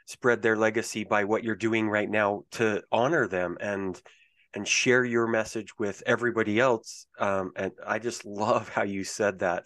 spread 0.06 0.42
their 0.42 0.56
legacy 0.56 1.04
by 1.04 1.24
what 1.24 1.44
you're 1.44 1.56
doing 1.56 1.90
right 1.90 2.10
now 2.10 2.44
to 2.52 2.82
honor 2.92 3.28
them 3.28 3.58
and 3.60 4.02
and 4.56 4.68
share 4.68 5.04
your 5.04 5.28
message 5.28 5.78
with 5.80 6.04
everybody 6.06 6.60
else 6.60 7.08
um, 7.20 7.52
and 7.56 7.72
i 7.88 8.00
just 8.00 8.26
love 8.44 8.70
how 8.70 8.84
you 8.84 9.04
said 9.04 9.40
that 9.40 9.66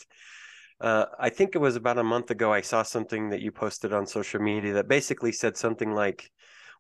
uh, 0.79 1.05
I 1.19 1.29
think 1.29 1.55
it 1.55 1.60
was 1.60 1.75
about 1.75 1.98
a 1.98 2.03
month 2.03 2.31
ago. 2.31 2.53
I 2.53 2.62
saw 2.62 2.84
something 2.84 3.29
that 3.29 3.41
you 3.41 3.51
posted 3.51 3.93
on 3.93 4.05
social 4.05 4.41
media 4.41 4.74
that 4.74 4.88
basically 4.88 5.31
said 5.31 5.57
something 5.57 5.91
like, 5.91 6.31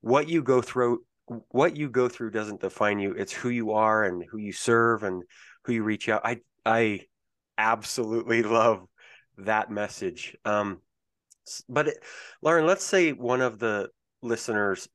"What 0.01 0.29
you 0.29 0.43
go 0.43 0.61
through, 0.61 1.03
what 1.49 1.75
you 1.75 1.89
go 1.89 2.07
through, 2.07 2.31
doesn't 2.31 2.61
define 2.61 2.99
you. 2.99 3.13
It's 3.13 3.33
who 3.33 3.49
you 3.49 3.71
are 3.71 4.03
and 4.03 4.23
who 4.29 4.37
you 4.37 4.53
serve 4.53 5.03
and 5.03 5.23
who 5.65 5.73
you 5.73 5.83
reach 5.83 6.09
out." 6.09 6.21
I 6.23 6.41
I 6.65 7.01
absolutely 7.57 8.43
love 8.61 8.85
that 9.37 9.71
message. 9.71 10.35
Um, 10.45 10.81
but 11.69 11.87
it, 11.89 11.97
Lauren, 12.41 12.67
let's 12.67 12.83
say 12.83 13.13
one 13.13 13.41
of 13.41 13.59
the 13.59 13.89
listeners 14.21 14.87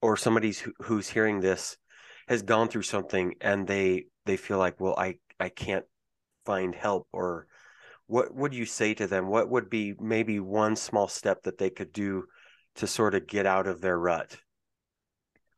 or 0.00 0.16
somebody 0.16 0.52
who, 0.52 0.72
who's 0.82 1.08
hearing 1.08 1.40
this 1.40 1.76
has 2.28 2.42
gone 2.42 2.68
through 2.68 2.82
something 2.82 3.34
and 3.40 3.66
they 3.66 4.06
they 4.24 4.36
feel 4.36 4.58
like, 4.58 4.80
well, 4.80 4.94
I 4.96 5.18
I 5.38 5.48
can't 5.50 5.84
find 6.46 6.74
help 6.74 7.08
or 7.12 7.46
what 8.12 8.34
would 8.34 8.52
you 8.52 8.66
say 8.66 8.92
to 8.92 9.06
them? 9.06 9.26
What 9.26 9.48
would 9.48 9.70
be 9.70 9.94
maybe 9.98 10.38
one 10.38 10.76
small 10.76 11.08
step 11.08 11.44
that 11.44 11.56
they 11.56 11.70
could 11.70 11.94
do 11.94 12.24
to 12.74 12.86
sort 12.86 13.14
of 13.14 13.26
get 13.26 13.46
out 13.46 13.66
of 13.66 13.80
their 13.80 13.98
rut? 13.98 14.36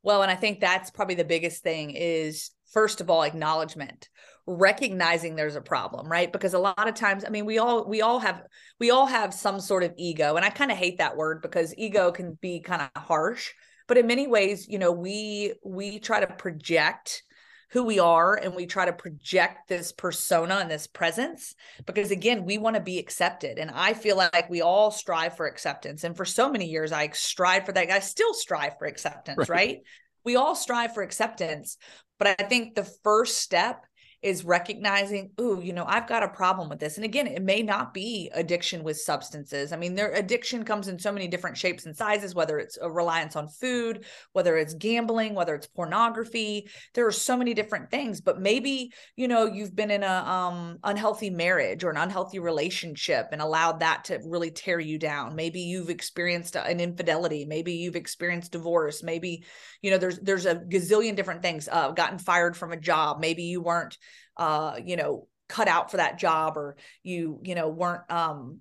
Well, 0.04 0.22
and 0.22 0.30
I 0.30 0.36
think 0.36 0.60
that's 0.60 0.88
probably 0.92 1.16
the 1.16 1.24
biggest 1.24 1.64
thing 1.64 1.90
is 1.90 2.52
first 2.72 3.00
of 3.00 3.10
all 3.10 3.24
acknowledgement 3.24 4.08
recognizing 4.46 5.34
there's 5.34 5.56
a 5.56 5.60
problem 5.60 6.06
right 6.06 6.32
because 6.32 6.54
a 6.54 6.58
lot 6.58 6.86
of 6.86 6.94
times 6.94 7.24
i 7.24 7.30
mean 7.30 7.46
we 7.46 7.56
all 7.56 7.88
we 7.88 8.02
all 8.02 8.18
have 8.18 8.42
we 8.78 8.90
all 8.90 9.06
have 9.06 9.32
some 9.32 9.58
sort 9.58 9.82
of 9.82 9.94
ego 9.96 10.36
and 10.36 10.44
i 10.44 10.50
kind 10.50 10.70
of 10.70 10.76
hate 10.76 10.98
that 10.98 11.16
word 11.16 11.40
because 11.40 11.72
ego 11.78 12.12
can 12.12 12.36
be 12.42 12.60
kind 12.60 12.82
of 12.82 13.02
harsh 13.02 13.52
but 13.86 13.96
in 13.96 14.06
many 14.06 14.26
ways 14.26 14.66
you 14.68 14.78
know 14.78 14.92
we 14.92 15.54
we 15.64 15.98
try 15.98 16.20
to 16.20 16.26
project 16.26 17.22
who 17.70 17.84
we 17.84 17.98
are 17.98 18.34
and 18.34 18.54
we 18.54 18.66
try 18.66 18.84
to 18.84 18.92
project 18.92 19.68
this 19.68 19.92
persona 19.92 20.56
and 20.56 20.70
this 20.70 20.86
presence 20.86 21.54
because 21.86 22.10
again 22.10 22.44
we 22.44 22.58
want 22.58 22.76
to 22.76 22.82
be 22.82 22.98
accepted 22.98 23.58
and 23.58 23.70
i 23.72 23.92
feel 23.92 24.16
like 24.16 24.48
we 24.48 24.62
all 24.62 24.90
strive 24.90 25.36
for 25.36 25.46
acceptance 25.46 26.04
and 26.04 26.16
for 26.16 26.24
so 26.24 26.50
many 26.50 26.66
years 26.66 26.92
i 26.92 27.08
strive 27.08 27.66
for 27.66 27.72
that 27.72 27.90
i 27.90 27.98
still 27.98 28.34
strive 28.34 28.78
for 28.78 28.86
acceptance 28.86 29.48
right, 29.48 29.48
right? 29.48 29.78
we 30.24 30.36
all 30.36 30.54
strive 30.54 30.94
for 30.94 31.02
acceptance 31.02 31.76
but 32.18 32.28
i 32.40 32.44
think 32.44 32.74
the 32.74 32.88
first 33.02 33.38
step 33.38 33.84
is 34.24 34.42
recognizing, 34.42 35.30
ooh, 35.38 35.60
you 35.62 35.74
know, 35.74 35.84
I've 35.86 36.08
got 36.08 36.22
a 36.22 36.28
problem 36.28 36.70
with 36.70 36.80
this. 36.80 36.96
And 36.96 37.04
again, 37.04 37.26
it 37.26 37.42
may 37.42 37.62
not 37.62 37.92
be 37.92 38.30
addiction 38.34 38.82
with 38.82 38.96
substances. 38.96 39.70
I 39.70 39.76
mean, 39.76 39.94
their 39.94 40.12
addiction 40.12 40.64
comes 40.64 40.88
in 40.88 40.98
so 40.98 41.12
many 41.12 41.28
different 41.28 41.58
shapes 41.58 41.84
and 41.84 41.94
sizes, 41.94 42.34
whether 42.34 42.58
it's 42.58 42.78
a 42.80 42.90
reliance 42.90 43.36
on 43.36 43.48
food, 43.48 44.06
whether 44.32 44.56
it's 44.56 44.72
gambling, 44.72 45.34
whether 45.34 45.54
it's 45.54 45.66
pornography. 45.66 46.70
There 46.94 47.06
are 47.06 47.12
so 47.12 47.36
many 47.36 47.52
different 47.52 47.90
things. 47.90 48.22
But 48.22 48.40
maybe, 48.40 48.92
you 49.14 49.28
know, 49.28 49.44
you've 49.44 49.76
been 49.76 49.90
in 49.90 50.02
a 50.02 50.06
um, 50.06 50.78
unhealthy 50.82 51.28
marriage 51.28 51.84
or 51.84 51.90
an 51.90 51.98
unhealthy 51.98 52.38
relationship 52.38 53.28
and 53.30 53.42
allowed 53.42 53.80
that 53.80 54.04
to 54.04 54.20
really 54.24 54.50
tear 54.50 54.80
you 54.80 54.98
down. 54.98 55.36
Maybe 55.36 55.60
you've 55.60 55.90
experienced 55.90 56.56
an 56.56 56.80
infidelity. 56.80 57.44
Maybe 57.44 57.74
you've 57.74 57.94
experienced 57.94 58.52
divorce. 58.52 59.02
Maybe, 59.02 59.44
you 59.82 59.90
know, 59.90 59.98
there's 59.98 60.18
there's 60.20 60.46
a 60.46 60.54
gazillion 60.54 61.14
different 61.14 61.42
things. 61.42 61.68
Uh, 61.70 61.90
gotten 61.90 62.18
fired 62.18 62.56
from 62.56 62.72
a 62.72 62.80
job. 62.80 63.20
Maybe 63.20 63.42
you 63.42 63.60
weren't 63.60 63.98
uh, 64.36 64.78
you 64.84 64.96
know, 64.96 65.28
cut 65.48 65.68
out 65.68 65.90
for 65.90 65.98
that 65.98 66.18
job 66.18 66.56
or 66.56 66.76
you, 67.02 67.40
you 67.42 67.54
know, 67.54 67.68
weren't, 67.68 68.10
um, 68.10 68.60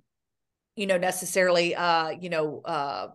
you 0.76 0.88
know, 0.88 0.98
necessarily, 0.98 1.76
uh, 1.76 2.10
you 2.10 2.30
know, 2.30 2.62
uh, 2.66 3.08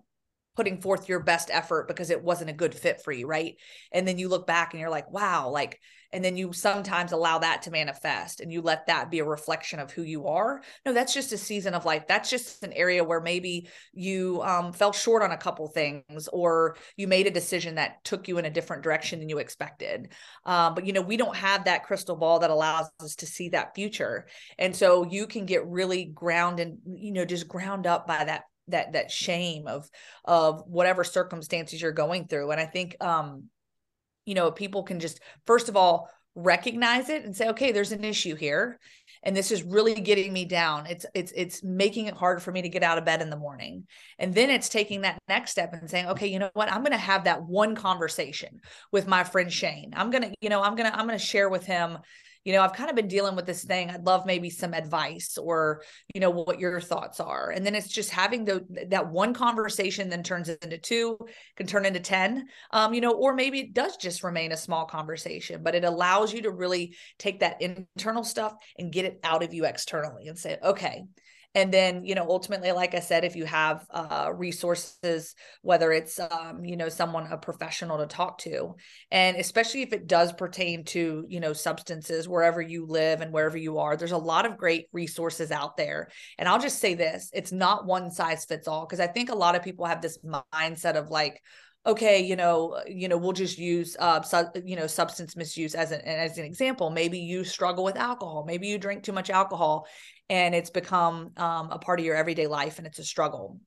putting 0.58 0.80
forth 0.80 1.08
your 1.08 1.20
best 1.20 1.50
effort 1.52 1.86
because 1.86 2.10
it 2.10 2.20
wasn't 2.20 2.50
a 2.50 2.52
good 2.52 2.74
fit 2.74 3.00
for 3.00 3.12
you. 3.12 3.28
Right. 3.28 3.54
And 3.92 4.08
then 4.08 4.18
you 4.18 4.28
look 4.28 4.44
back 4.44 4.74
and 4.74 4.80
you're 4.80 4.90
like, 4.90 5.08
wow, 5.08 5.50
like 5.50 5.78
and 6.12 6.24
then 6.24 6.36
you 6.36 6.52
sometimes 6.52 7.12
allow 7.12 7.38
that 7.38 7.62
to 7.62 7.70
manifest 7.70 8.40
and 8.40 8.52
you 8.52 8.62
let 8.62 8.86
that 8.86 9.10
be 9.10 9.18
a 9.18 9.24
reflection 9.24 9.78
of 9.78 9.90
who 9.90 10.02
you 10.02 10.26
are 10.26 10.62
no 10.86 10.92
that's 10.92 11.14
just 11.14 11.32
a 11.32 11.38
season 11.38 11.74
of 11.74 11.84
life 11.84 12.06
that's 12.06 12.30
just 12.30 12.62
an 12.62 12.72
area 12.72 13.04
where 13.04 13.20
maybe 13.20 13.68
you 13.92 14.40
um, 14.42 14.72
fell 14.72 14.92
short 14.92 15.22
on 15.22 15.32
a 15.32 15.36
couple 15.36 15.68
things 15.68 16.28
or 16.32 16.76
you 16.96 17.06
made 17.06 17.26
a 17.26 17.30
decision 17.30 17.74
that 17.74 18.02
took 18.04 18.28
you 18.28 18.38
in 18.38 18.44
a 18.44 18.50
different 18.50 18.82
direction 18.82 19.18
than 19.18 19.28
you 19.28 19.38
expected 19.38 20.08
um, 20.46 20.74
but 20.74 20.86
you 20.86 20.92
know 20.92 21.02
we 21.02 21.16
don't 21.16 21.36
have 21.36 21.64
that 21.64 21.84
crystal 21.84 22.16
ball 22.16 22.38
that 22.38 22.50
allows 22.50 22.86
us 23.00 23.16
to 23.16 23.26
see 23.26 23.50
that 23.50 23.74
future 23.74 24.26
and 24.58 24.74
so 24.74 25.04
you 25.04 25.26
can 25.26 25.46
get 25.46 25.66
really 25.66 26.06
ground 26.06 26.60
and 26.60 26.78
you 26.86 27.12
know 27.12 27.24
just 27.24 27.48
ground 27.48 27.86
up 27.86 28.06
by 28.06 28.24
that 28.24 28.44
that 28.68 28.92
that 28.92 29.10
shame 29.10 29.66
of 29.66 29.88
of 30.24 30.62
whatever 30.66 31.04
circumstances 31.04 31.80
you're 31.80 31.92
going 31.92 32.26
through. 32.26 32.50
And 32.50 32.60
i 32.60 32.66
think 32.66 32.96
um 33.02 33.44
you 34.24 34.34
know 34.34 34.50
people 34.50 34.82
can 34.82 35.00
just 35.00 35.20
first 35.46 35.68
of 35.68 35.76
all 35.76 36.10
recognize 36.34 37.08
it 37.08 37.24
and 37.24 37.34
say 37.34 37.48
okay 37.48 37.72
there's 37.72 37.92
an 37.92 38.04
issue 38.04 38.36
here 38.36 38.78
and 39.22 39.36
this 39.36 39.50
is 39.50 39.62
really 39.62 39.94
getting 39.94 40.32
me 40.32 40.44
down. 40.44 40.86
It's 40.86 41.04
it's 41.14 41.32
it's 41.34 41.62
making 41.62 42.06
it 42.06 42.14
hard 42.14 42.42
for 42.42 42.52
me 42.52 42.62
to 42.62 42.68
get 42.68 42.82
out 42.82 42.98
of 42.98 43.04
bed 43.04 43.20
in 43.20 43.30
the 43.30 43.36
morning. 43.36 43.86
And 44.18 44.34
then 44.34 44.50
it's 44.50 44.68
taking 44.68 45.02
that 45.02 45.18
next 45.28 45.50
step 45.50 45.72
and 45.72 45.90
saying 45.90 46.06
okay 46.08 46.28
you 46.28 46.38
know 46.38 46.50
what? 46.54 46.72
I'm 46.72 46.82
going 46.82 46.92
to 46.92 46.98
have 46.98 47.24
that 47.24 47.42
one 47.42 47.74
conversation 47.74 48.60
with 48.92 49.06
my 49.06 49.24
friend 49.24 49.52
shane. 49.52 49.92
I'm 49.96 50.10
going 50.10 50.22
to 50.22 50.34
you 50.40 50.48
know 50.48 50.62
i'm 50.62 50.76
going 50.76 50.90
to 50.90 50.96
i'm 50.96 51.06
going 51.06 51.18
to 51.18 51.24
share 51.24 51.48
with 51.48 51.64
him 51.64 51.98
you 52.44 52.52
know, 52.52 52.62
I've 52.62 52.72
kind 52.72 52.90
of 52.90 52.96
been 52.96 53.08
dealing 53.08 53.36
with 53.36 53.46
this 53.46 53.64
thing. 53.64 53.90
I'd 53.90 54.06
love 54.06 54.24
maybe 54.24 54.50
some 54.50 54.74
advice 54.74 55.36
or, 55.36 55.82
you 56.14 56.20
know, 56.20 56.30
what 56.30 56.58
your 56.58 56.80
thoughts 56.80 57.20
are. 57.20 57.50
And 57.50 57.64
then 57.64 57.74
it's 57.74 57.88
just 57.88 58.10
having 58.10 58.44
the 58.44 58.64
that 58.88 59.10
one 59.10 59.34
conversation 59.34 60.08
then 60.08 60.22
turns 60.22 60.48
into 60.48 60.78
two, 60.78 61.18
can 61.56 61.66
turn 61.66 61.84
into 61.84 62.00
10. 62.00 62.46
Um, 62.70 62.94
you 62.94 63.00
know, 63.00 63.12
or 63.12 63.34
maybe 63.34 63.60
it 63.60 63.74
does 63.74 63.96
just 63.96 64.24
remain 64.24 64.52
a 64.52 64.56
small 64.56 64.86
conversation, 64.86 65.62
but 65.62 65.74
it 65.74 65.84
allows 65.84 66.32
you 66.32 66.42
to 66.42 66.50
really 66.50 66.96
take 67.18 67.40
that 67.40 67.60
internal 67.60 68.24
stuff 68.24 68.54
and 68.78 68.92
get 68.92 69.04
it 69.04 69.20
out 69.24 69.42
of 69.42 69.52
you 69.52 69.64
externally 69.64 70.28
and 70.28 70.38
say, 70.38 70.58
okay, 70.62 71.04
and 71.58 71.74
then 71.74 72.04
you 72.04 72.14
know 72.14 72.26
ultimately 72.28 72.70
like 72.70 72.94
i 72.94 73.00
said 73.00 73.24
if 73.24 73.34
you 73.34 73.44
have 73.44 73.84
uh, 73.90 74.30
resources 74.32 75.34
whether 75.62 75.90
it's 75.90 76.20
um, 76.20 76.64
you 76.64 76.76
know 76.76 76.88
someone 76.88 77.26
a 77.32 77.36
professional 77.36 77.98
to 77.98 78.06
talk 78.06 78.38
to 78.38 78.74
and 79.10 79.36
especially 79.36 79.82
if 79.82 79.92
it 79.92 80.06
does 80.06 80.32
pertain 80.32 80.84
to 80.84 81.24
you 81.28 81.40
know 81.40 81.52
substances 81.52 82.28
wherever 82.28 82.60
you 82.60 82.86
live 82.86 83.20
and 83.20 83.32
wherever 83.32 83.56
you 83.56 83.78
are 83.78 83.96
there's 83.96 84.12
a 84.12 84.18
lot 84.18 84.46
of 84.46 84.56
great 84.56 84.86
resources 84.92 85.50
out 85.50 85.76
there. 85.76 86.08
And 86.38 86.48
i'll 86.48 86.60
just 86.60 86.78
say 86.78 86.94
this 86.94 87.30
it's 87.34 87.52
not 87.52 87.86
one 87.86 88.10
size 88.10 88.44
fits 88.44 88.68
all 88.68 88.86
because 88.86 89.00
i 89.00 89.06
think 89.06 89.30
a 89.30 89.34
lot 89.34 89.56
of 89.56 89.62
people 89.62 89.84
have 89.84 90.00
this 90.00 90.18
mindset 90.54 90.94
of 90.94 91.10
like 91.10 91.42
okay 91.86 92.20
you 92.20 92.36
know 92.36 92.80
you 92.86 93.08
know 93.08 93.16
we'll 93.16 93.32
just 93.32 93.58
use 93.58 93.96
uh 93.98 94.20
su- 94.22 94.62
you 94.64 94.76
know 94.76 94.86
substance 94.86 95.36
misuse 95.36 95.74
as 95.74 95.92
an 95.92 96.00
as 96.02 96.38
an 96.38 96.44
example. 96.44 96.90
Maybe 96.90 97.18
you 97.18 97.44
struggle 97.44 97.84
with 97.84 97.96
alcohol. 97.96 98.44
Maybe 98.46 98.68
you 98.68 98.78
drink 98.78 99.02
too 99.02 99.12
much 99.12 99.30
alcohol 99.30 99.86
and 100.28 100.54
it's 100.54 100.70
become 100.70 101.30
um, 101.36 101.70
a 101.70 101.78
part 101.78 102.00
of 102.00 102.04
your 102.04 102.16
everyday 102.16 102.46
life 102.46 102.78
and 102.78 102.86
it's 102.86 102.98
a 102.98 103.04
struggle. 103.04 103.60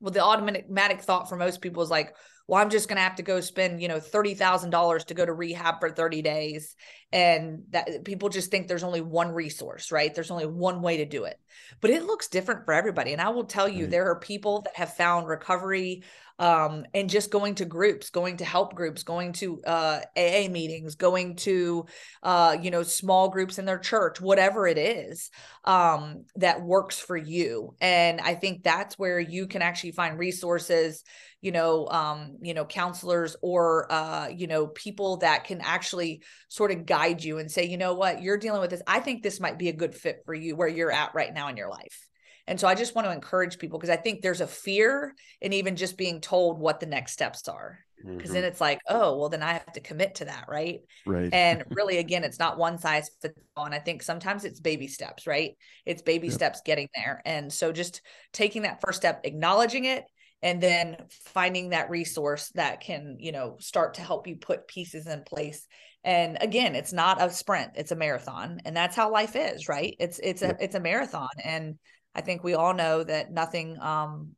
Well 0.00 0.12
the 0.12 0.24
automatic 0.24 1.02
thought 1.02 1.28
for 1.28 1.36
most 1.36 1.60
people 1.60 1.82
is 1.82 1.90
like 1.90 2.14
well 2.48 2.60
i'm 2.60 2.70
just 2.70 2.88
going 2.88 2.96
to 2.96 3.02
have 3.02 3.16
to 3.16 3.22
go 3.22 3.40
spend 3.40 3.80
you 3.80 3.88
know 3.88 4.00
$30000 4.00 5.04
to 5.04 5.14
go 5.14 5.24
to 5.24 5.32
rehab 5.32 5.78
for 5.78 5.90
30 5.90 6.22
days 6.22 6.74
and 7.12 7.64
that 7.70 8.04
people 8.04 8.28
just 8.28 8.50
think 8.50 8.68
there's 8.68 8.84
only 8.84 9.00
one 9.00 9.32
resource 9.32 9.90
right 9.90 10.14
there's 10.14 10.30
only 10.30 10.46
one 10.46 10.82
way 10.82 10.98
to 10.98 11.04
do 11.04 11.24
it 11.24 11.38
but 11.80 11.90
it 11.90 12.04
looks 12.04 12.28
different 12.28 12.64
for 12.64 12.72
everybody 12.72 13.12
and 13.12 13.20
i 13.20 13.28
will 13.28 13.44
tell 13.44 13.68
you 13.68 13.84
right. 13.84 13.90
there 13.90 14.10
are 14.10 14.20
people 14.20 14.62
that 14.62 14.76
have 14.76 14.94
found 14.94 15.26
recovery 15.26 16.02
um, 16.40 16.86
and 16.94 17.10
just 17.10 17.30
going 17.30 17.56
to 17.56 17.66
groups, 17.66 18.08
going 18.08 18.38
to 18.38 18.46
help 18.46 18.74
groups, 18.74 19.02
going 19.02 19.34
to 19.34 19.62
uh, 19.62 20.00
AA 20.16 20.48
meetings, 20.48 20.94
going 20.94 21.36
to 21.36 21.84
uh, 22.22 22.56
you 22.60 22.70
know 22.70 22.82
small 22.82 23.28
groups 23.28 23.58
in 23.58 23.66
their 23.66 23.78
church, 23.78 24.22
whatever 24.22 24.66
it 24.66 24.78
is 24.78 25.30
um, 25.66 26.24
that 26.36 26.62
works 26.62 26.98
for 26.98 27.16
you. 27.16 27.74
And 27.80 28.22
I 28.22 28.34
think 28.34 28.62
that's 28.62 28.98
where 28.98 29.20
you 29.20 29.48
can 29.48 29.60
actually 29.60 29.92
find 29.92 30.18
resources, 30.18 31.04
you 31.42 31.52
know, 31.52 31.86
um, 31.88 32.38
you 32.40 32.54
know, 32.54 32.64
counselors 32.64 33.36
or 33.42 33.92
uh, 33.92 34.28
you 34.28 34.46
know 34.46 34.66
people 34.66 35.18
that 35.18 35.44
can 35.44 35.60
actually 35.60 36.22
sort 36.48 36.70
of 36.70 36.86
guide 36.86 36.99
you 37.06 37.38
and 37.38 37.50
say, 37.50 37.64
you 37.64 37.76
know 37.76 37.94
what, 37.94 38.22
you're 38.22 38.38
dealing 38.38 38.60
with 38.60 38.70
this. 38.70 38.82
I 38.86 39.00
think 39.00 39.22
this 39.22 39.40
might 39.40 39.58
be 39.58 39.68
a 39.68 39.72
good 39.72 39.94
fit 39.94 40.22
for 40.24 40.34
you 40.34 40.56
where 40.56 40.68
you're 40.68 40.92
at 40.92 41.14
right 41.14 41.32
now 41.32 41.48
in 41.48 41.56
your 41.56 41.68
life. 41.68 42.06
And 42.46 42.58
so 42.58 42.66
I 42.66 42.74
just 42.74 42.94
want 42.94 43.06
to 43.06 43.12
encourage 43.12 43.58
people 43.58 43.78
because 43.78 43.90
I 43.90 43.96
think 43.96 44.22
there's 44.22 44.40
a 44.40 44.46
fear 44.46 45.14
in 45.40 45.52
even 45.52 45.76
just 45.76 45.96
being 45.96 46.20
told 46.20 46.58
what 46.58 46.80
the 46.80 46.86
next 46.86 47.12
steps 47.12 47.46
are. 47.48 47.78
Because 48.02 48.30
mm-hmm. 48.30 48.32
then 48.32 48.44
it's 48.44 48.60
like, 48.60 48.80
oh, 48.88 49.18
well, 49.18 49.28
then 49.28 49.42
I 49.42 49.52
have 49.52 49.72
to 49.74 49.80
commit 49.80 50.16
to 50.16 50.24
that, 50.24 50.46
right? 50.48 50.80
Right. 51.06 51.32
And 51.32 51.64
really, 51.70 51.98
again, 51.98 52.24
it's 52.24 52.38
not 52.38 52.58
one 52.58 52.78
size 52.78 53.10
fits 53.20 53.38
all. 53.56 53.66
And 53.66 53.74
I 53.74 53.78
think 53.78 54.02
sometimes 54.02 54.44
it's 54.44 54.58
baby 54.58 54.88
steps, 54.88 55.26
right? 55.26 55.52
It's 55.84 56.02
baby 56.02 56.28
yep. 56.28 56.34
steps 56.34 56.62
getting 56.64 56.88
there. 56.94 57.20
And 57.24 57.52
so 57.52 57.72
just 57.72 58.00
taking 58.32 58.62
that 58.62 58.80
first 58.80 58.98
step, 58.98 59.20
acknowledging 59.24 59.84
it, 59.84 60.04
and 60.42 60.60
then 60.60 60.96
finding 61.10 61.70
that 61.70 61.90
resource 61.90 62.50
that 62.54 62.80
can 62.80 63.16
you 63.18 63.32
know 63.32 63.56
start 63.60 63.94
to 63.94 64.02
help 64.02 64.26
you 64.26 64.36
put 64.36 64.68
pieces 64.68 65.06
in 65.06 65.22
place 65.22 65.66
and 66.04 66.38
again 66.40 66.74
it's 66.74 66.92
not 66.92 67.22
a 67.22 67.30
sprint 67.30 67.72
it's 67.74 67.92
a 67.92 67.96
marathon 67.96 68.60
and 68.64 68.76
that's 68.76 68.96
how 68.96 69.12
life 69.12 69.36
is 69.36 69.68
right 69.68 69.96
it's 69.98 70.18
it's 70.22 70.42
a 70.42 70.56
it's 70.60 70.74
a 70.74 70.80
marathon 70.80 71.28
and 71.44 71.76
I 72.14 72.20
think 72.20 72.42
we 72.42 72.54
all 72.54 72.74
know 72.74 73.02
that 73.04 73.30
nothing 73.30 73.78
um, 73.80 74.30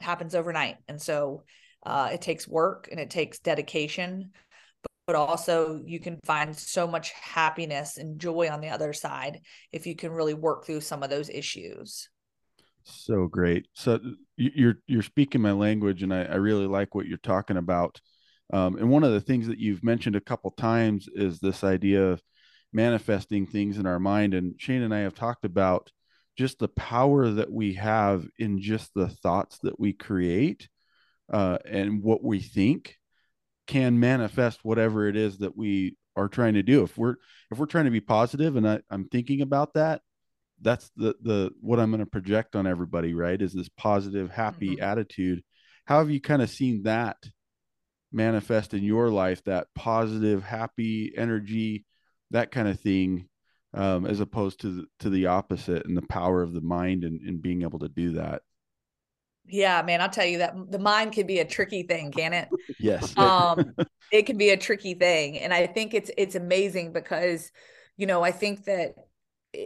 happens 0.00 0.34
overnight. 0.34 0.76
And 0.88 1.00
so 1.00 1.42
uh, 1.84 2.10
it 2.12 2.20
takes 2.20 2.46
work 2.46 2.88
and 2.90 3.00
it 3.00 3.10
takes 3.10 3.38
dedication, 3.38 4.30
but, 4.82 4.90
but 5.06 5.16
also 5.16 5.80
you 5.84 6.00
can 6.00 6.18
find 6.24 6.56
so 6.56 6.86
much 6.86 7.10
happiness 7.10 7.96
and 7.96 8.20
joy 8.20 8.48
on 8.50 8.60
the 8.60 8.68
other 8.68 8.92
side 8.92 9.40
if 9.72 9.86
you 9.86 9.96
can 9.96 10.12
really 10.12 10.34
work 10.34 10.66
through 10.66 10.80
some 10.80 11.02
of 11.02 11.10
those 11.10 11.28
issues. 11.28 12.08
So 12.86 13.26
great. 13.26 13.66
So 13.74 13.98
you're 14.36 14.76
you're 14.86 15.02
speaking 15.02 15.40
my 15.40 15.52
language, 15.52 16.02
and 16.02 16.14
I, 16.14 16.22
I 16.24 16.34
really 16.36 16.66
like 16.66 16.94
what 16.94 17.06
you're 17.06 17.18
talking 17.18 17.56
about. 17.56 18.00
Um, 18.52 18.76
and 18.76 18.88
one 18.88 19.02
of 19.02 19.12
the 19.12 19.20
things 19.20 19.48
that 19.48 19.58
you've 19.58 19.82
mentioned 19.82 20.14
a 20.14 20.20
couple 20.20 20.50
times 20.52 21.08
is 21.12 21.40
this 21.40 21.64
idea 21.64 22.04
of 22.12 22.22
manifesting 22.72 23.44
things 23.46 23.78
in 23.78 23.86
our 23.86 23.98
mind. 23.98 24.34
And 24.34 24.54
Shane 24.60 24.82
and 24.82 24.94
I 24.94 25.00
have 25.00 25.14
talked 25.16 25.44
about 25.44 25.90
just 26.36 26.60
the 26.60 26.68
power 26.68 27.28
that 27.30 27.50
we 27.50 27.74
have 27.74 28.24
in 28.38 28.60
just 28.60 28.92
the 28.94 29.08
thoughts 29.08 29.58
that 29.62 29.80
we 29.80 29.92
create 29.92 30.68
uh, 31.32 31.58
and 31.68 32.02
what 32.02 32.22
we 32.22 32.40
think 32.40 32.96
can 33.66 33.98
manifest 34.00 34.60
whatever 34.64 35.08
it 35.08 35.16
is 35.16 35.38
that 35.38 35.56
we 35.56 35.96
are 36.16 36.28
trying 36.28 36.54
to 36.54 36.62
do 36.62 36.82
if 36.82 36.96
we're 36.98 37.16
if 37.50 37.58
we're 37.58 37.66
trying 37.66 37.84
to 37.84 37.90
be 37.90 38.00
positive 38.00 38.56
and 38.56 38.68
I, 38.68 38.80
i'm 38.90 39.06
thinking 39.08 39.42
about 39.42 39.74
that 39.74 40.02
that's 40.62 40.90
the 40.96 41.14
the 41.22 41.50
what 41.60 41.78
i'm 41.80 41.90
going 41.90 42.00
to 42.00 42.06
project 42.06 42.56
on 42.56 42.66
everybody 42.66 43.14
right 43.14 43.42
is 43.42 43.52
this 43.52 43.68
positive 43.76 44.30
happy 44.30 44.76
Mhm. 44.76 44.82
attitude 44.82 45.42
how 45.86 45.98
have 45.98 46.10
you 46.10 46.20
kind 46.20 46.42
of 46.42 46.50
seen 46.50 46.82
that 46.84 47.16
manifest 48.12 48.74
in 48.74 48.82
your 48.84 49.10
life 49.10 49.42
that 49.44 49.68
positive 49.74 50.42
happy 50.42 51.12
energy 51.16 51.84
that 52.30 52.50
kind 52.50 52.68
of 52.68 52.80
thing 52.80 53.28
um, 53.74 54.06
as 54.06 54.20
opposed 54.20 54.60
to 54.60 54.68
the, 54.76 54.84
to 55.00 55.10
the 55.10 55.26
opposite 55.26 55.84
and 55.86 55.96
the 55.96 56.02
power 56.02 56.42
of 56.42 56.54
the 56.54 56.60
mind 56.62 57.04
and, 57.04 57.20
and 57.22 57.42
being 57.42 57.62
able 57.62 57.78
to 57.80 57.88
do 57.88 58.12
that 58.12 58.42
Yeah, 59.48 59.80
man, 59.82 60.00
I'll 60.00 60.08
tell 60.10 60.26
you 60.26 60.38
that 60.38 60.54
the 60.70 60.78
mind 60.78 61.12
can 61.12 61.26
be 61.26 61.38
a 61.38 61.44
tricky 61.44 61.82
thing, 61.84 62.10
can 62.10 62.32
it? 62.32 62.48
yes 62.78 63.14
um 63.18 63.76
it 64.10 64.26
can 64.26 64.38
be 64.38 64.50
a 64.50 64.56
tricky 64.58 64.94
thing 64.94 65.38
and 65.38 65.54
i 65.54 65.66
think 65.66 65.94
it's 65.94 66.10
it's 66.18 66.34
amazing 66.36 66.92
because 66.92 67.52
you 67.98 68.06
know 68.06 68.22
i 68.24 68.32
think 68.32 68.64
that 68.66 68.94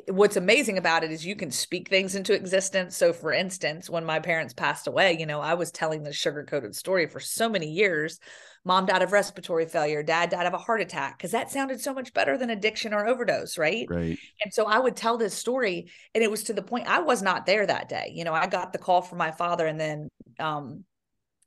what's 0.08 0.36
amazing 0.36 0.78
about 0.78 1.04
it 1.04 1.10
is 1.10 1.24
you 1.24 1.36
can 1.36 1.50
speak 1.50 1.88
things 1.88 2.14
into 2.14 2.34
existence. 2.34 2.96
So 2.96 3.12
for 3.12 3.32
instance 3.32 3.88
when 3.88 4.04
my 4.04 4.20
parents 4.20 4.54
passed 4.54 4.86
away 4.86 5.16
you 5.18 5.26
know 5.26 5.40
i 5.40 5.54
was 5.54 5.70
telling 5.70 6.02
the 6.02 6.12
sugar 6.12 6.44
coated 6.44 6.74
story 6.74 7.06
for 7.06 7.20
so 7.20 7.48
many 7.48 7.70
years. 7.70 8.18
Mom 8.62 8.84
died 8.84 9.00
of 9.00 9.12
respiratory 9.12 9.64
failure. 9.64 10.02
Dad 10.02 10.28
died 10.28 10.46
of 10.46 10.52
a 10.52 10.58
heart 10.58 10.82
attack 10.82 11.16
because 11.16 11.30
that 11.30 11.50
sounded 11.50 11.80
so 11.80 11.94
much 11.94 12.12
better 12.12 12.36
than 12.36 12.50
addiction 12.50 12.92
or 12.92 13.06
overdose 13.06 13.56
right? 13.56 13.86
Right. 13.88 14.18
And 14.42 14.52
so 14.52 14.66
I 14.66 14.78
would 14.78 14.96
tell 14.96 15.16
this 15.16 15.34
story, 15.34 15.90
and 16.14 16.22
it 16.22 16.30
was 16.30 16.44
to 16.44 16.52
the 16.52 16.62
point 16.62 16.88
I 16.88 17.00
was 17.00 17.22
not 17.22 17.46
there 17.46 17.66
that 17.66 17.88
day. 17.88 18.12
You 18.14 18.24
know, 18.24 18.34
I 18.34 18.46
got 18.46 18.72
the 18.72 18.78
call 18.78 19.02
from 19.02 19.18
my 19.18 19.30
father, 19.30 19.66
and 19.66 19.80
then, 19.80 20.08
um, 20.38 20.84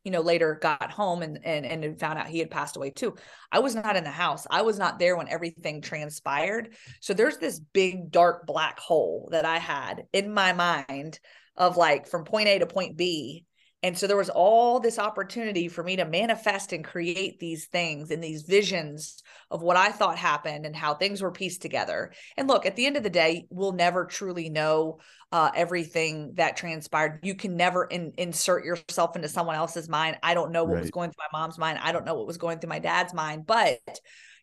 you 0.04 0.12
know, 0.12 0.22
later 0.22 0.60
got 0.62 0.92
home 0.92 1.22
and 1.22 1.40
and 1.46 1.66
and 1.66 2.00
found 2.00 2.20
out 2.20 2.28
he 2.28 2.40
had 2.40 2.52
passed 2.52 2.76
away 2.76 2.90
too. 2.90 3.16
I 3.52 3.60
was 3.60 3.76
not 3.76 3.96
in 3.96 4.04
the 4.04 4.10
house. 4.10 4.46
I 4.50 4.62
was 4.62 4.78
not 4.78 5.00
there 5.00 5.16
when 5.16 5.30
everything 5.30 5.82
transpired. 5.82 6.76
So 7.02 7.14
there's 7.14 7.38
this 7.38 7.60
big 7.60 8.12
dark 8.12 8.46
black 8.46 8.80
hole 8.80 9.30
that 9.32 9.46
I 9.46 9.60
had 9.60 10.04
in 10.14 10.34
my 10.34 10.54
mind 10.54 11.20
of 11.56 11.78
like 11.78 12.08
from 12.08 12.26
point 12.26 12.48
A 12.48 12.60
to 12.60 12.66
point 12.66 12.98
B. 12.98 13.46
And 13.84 13.98
so 13.98 14.08
there 14.08 14.16
was 14.16 14.30
all 14.30 14.80
this 14.80 14.98
opportunity 14.98 15.68
for 15.68 15.84
me 15.84 15.98
to 15.98 16.06
manifest 16.06 16.72
and 16.72 16.86
create 16.86 17.38
these 17.40 17.66
things 17.66 18.12
and 18.12 18.24
these 18.24 18.44
visions 18.44 19.22
of 19.52 19.62
what 19.62 19.76
I 19.76 19.92
thought 19.92 20.18
happened 20.18 20.66
and 20.66 20.74
how 20.74 20.94
things 20.94 21.22
were 21.22 21.34
pieced 21.34 21.62
together. 21.62 22.14
And 22.38 22.48
look, 22.48 22.66
at 22.66 22.78
the 22.78 22.86
end 22.86 22.96
of 22.96 23.04
the 23.04 23.10
day, 23.10 23.46
we'll 23.50 23.74
never 23.74 24.06
truly 24.06 24.50
know 24.50 25.00
uh, 25.34 25.50
everything 25.56 26.32
that 26.36 26.56
transpired. 26.56 27.20
You 27.24 27.34
can 27.34 27.58
never 27.58 27.86
in, 27.86 28.14
insert 28.20 28.64
yourself 28.64 29.16
into 29.16 29.28
someone 29.28 29.56
else's 29.56 29.90
mind. 29.90 30.18
I 30.22 30.36
don't 30.36 30.52
know 30.52 30.64
what 30.64 30.80
was 30.80 30.92
going 30.92 31.10
through 31.10 31.26
my 31.32 31.40
mom's 31.40 31.58
mind. 31.58 31.80
I 31.82 31.92
don't 31.92 32.06
know 32.06 32.14
what 32.14 32.28
was 32.28 32.38
going 32.38 32.60
through 32.60 32.70
my 32.70 32.78
dad's 32.78 33.16
mind. 33.16 33.48
But, 33.48 33.80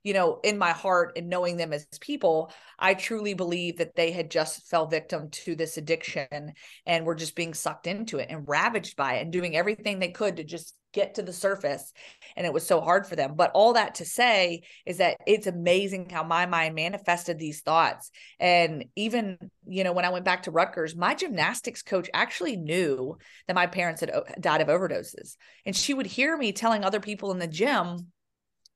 you 0.03 0.15
know, 0.15 0.41
in 0.43 0.59
my 0.59 0.73
heart 0.73 1.13
and 1.15 1.29
knowing 1.29 1.57
them 1.57 1.73
as 1.73 1.87
people, 2.01 2.53
I 2.77 2.95
truly 2.95 3.35
believe 3.35 3.79
that 3.79 3.95
they 3.95 4.11
had 4.11 4.33
just 4.33 4.69
fell 4.69 4.89
victim 4.89 5.31
to 5.31 5.55
this 5.55 5.77
addiction 5.77 6.55
and 6.85 7.07
were 7.07 7.15
just 7.15 7.37
being 7.37 7.55
sucked 7.55 7.87
into 7.87 8.19
it 8.19 8.27
and 8.29 8.49
ravaged 8.49 8.97
by 8.97 9.15
it 9.15 9.23
and 9.23 9.33
doing 9.33 9.57
everything 9.57 10.01
they 10.01 10.11
could 10.11 10.39
to 10.39 10.45
just 10.45 10.75
get 10.93 11.15
to 11.15 11.23
the 11.23 11.33
surface 11.33 11.93
and 12.37 12.47
it 12.47 12.53
was 12.53 12.67
so 12.67 12.81
hard 12.81 13.07
for 13.07 13.17
them. 13.17 13.35
But 13.37 13.53
all 13.55 13.75
that 13.75 13.97
to 13.97 14.05
say 14.05 14.63
is 14.87 14.99
that 14.99 15.17
it's 15.27 15.47
amazing 15.47 16.11
how 16.11 16.25
my 16.25 16.47
mind 16.47 16.75
manifested 16.75 17.39
these 17.39 17.61
thoughts. 17.61 18.11
And 18.39 18.87
even 18.97 19.39
you 19.67 19.85
know 19.85 19.93
when 19.93 20.05
i 20.05 20.11
went 20.11 20.25
back 20.25 20.45
to 20.45 20.51
rutgers 20.51 20.97
my 20.97 21.15
gymnastics 21.15 21.83
coach 21.83 22.09
actually 22.13 22.57
knew 22.57 23.17
that 23.47 23.55
my 23.55 23.67
parents 23.67 24.01
had 24.01 24.11
uh, 24.11 24.23
died 24.41 24.61
of 24.61 24.69
overdoses. 24.69 25.37
And 25.65 25.77
she 25.77 25.95
would 25.95 26.07
hear 26.07 26.37
me 26.37 26.53
telling 26.53 26.85
other 26.85 27.01
people 27.01 27.31
in 27.31 27.39
the 27.39 27.47
gym 27.47 28.09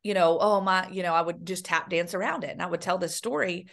you 0.02 0.14
know 0.14 0.38
oh 0.40 0.60
my 0.60 0.88
you 0.90 1.02
know 1.02 1.14
i 1.14 1.20
would 1.20 1.44
just 1.46 1.64
tap 1.64 1.90
dance 1.90 2.14
around 2.14 2.44
it 2.44 2.50
and 2.50 2.62
i 2.62 2.66
would 2.66 2.80
tell 2.80 2.98
this 2.98 3.16
story. 3.16 3.66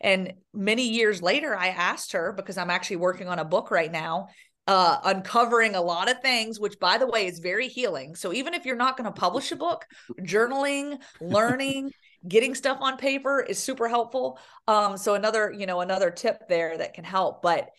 And 0.00 0.34
many 0.54 0.88
years 0.88 1.22
later 1.22 1.56
i 1.56 1.68
asked 1.68 2.12
her 2.12 2.32
because 2.32 2.56
i'm 2.56 2.70
actually 2.70 2.96
working 2.96 3.28
on 3.28 3.38
a 3.38 3.44
book 3.44 3.70
right 3.70 3.90
now 3.90 4.28
uh, 4.70 5.00
uncovering 5.02 5.74
a 5.74 5.80
lot 5.80 6.08
of 6.08 6.22
things, 6.22 6.60
which 6.60 6.78
by 6.78 6.96
the 6.96 7.06
way 7.06 7.26
is 7.26 7.40
very 7.40 7.66
healing. 7.66 8.14
So 8.14 8.32
even 8.32 8.54
if 8.54 8.64
you're 8.64 8.76
not 8.76 8.96
going 8.96 9.12
to 9.12 9.20
publish 9.20 9.50
a 9.50 9.56
book, 9.56 9.84
journaling, 10.20 11.00
learning, 11.20 11.90
getting 12.28 12.54
stuff 12.54 12.78
on 12.80 12.96
paper 12.96 13.40
is 13.40 13.58
super 13.58 13.88
helpful. 13.88 14.38
Um, 14.68 14.96
so 14.96 15.14
another, 15.14 15.52
you 15.52 15.66
know, 15.66 15.80
another 15.80 16.12
tip 16.12 16.46
there 16.48 16.78
that 16.78 16.94
can 16.94 17.02
help. 17.02 17.42
But 17.42 17.70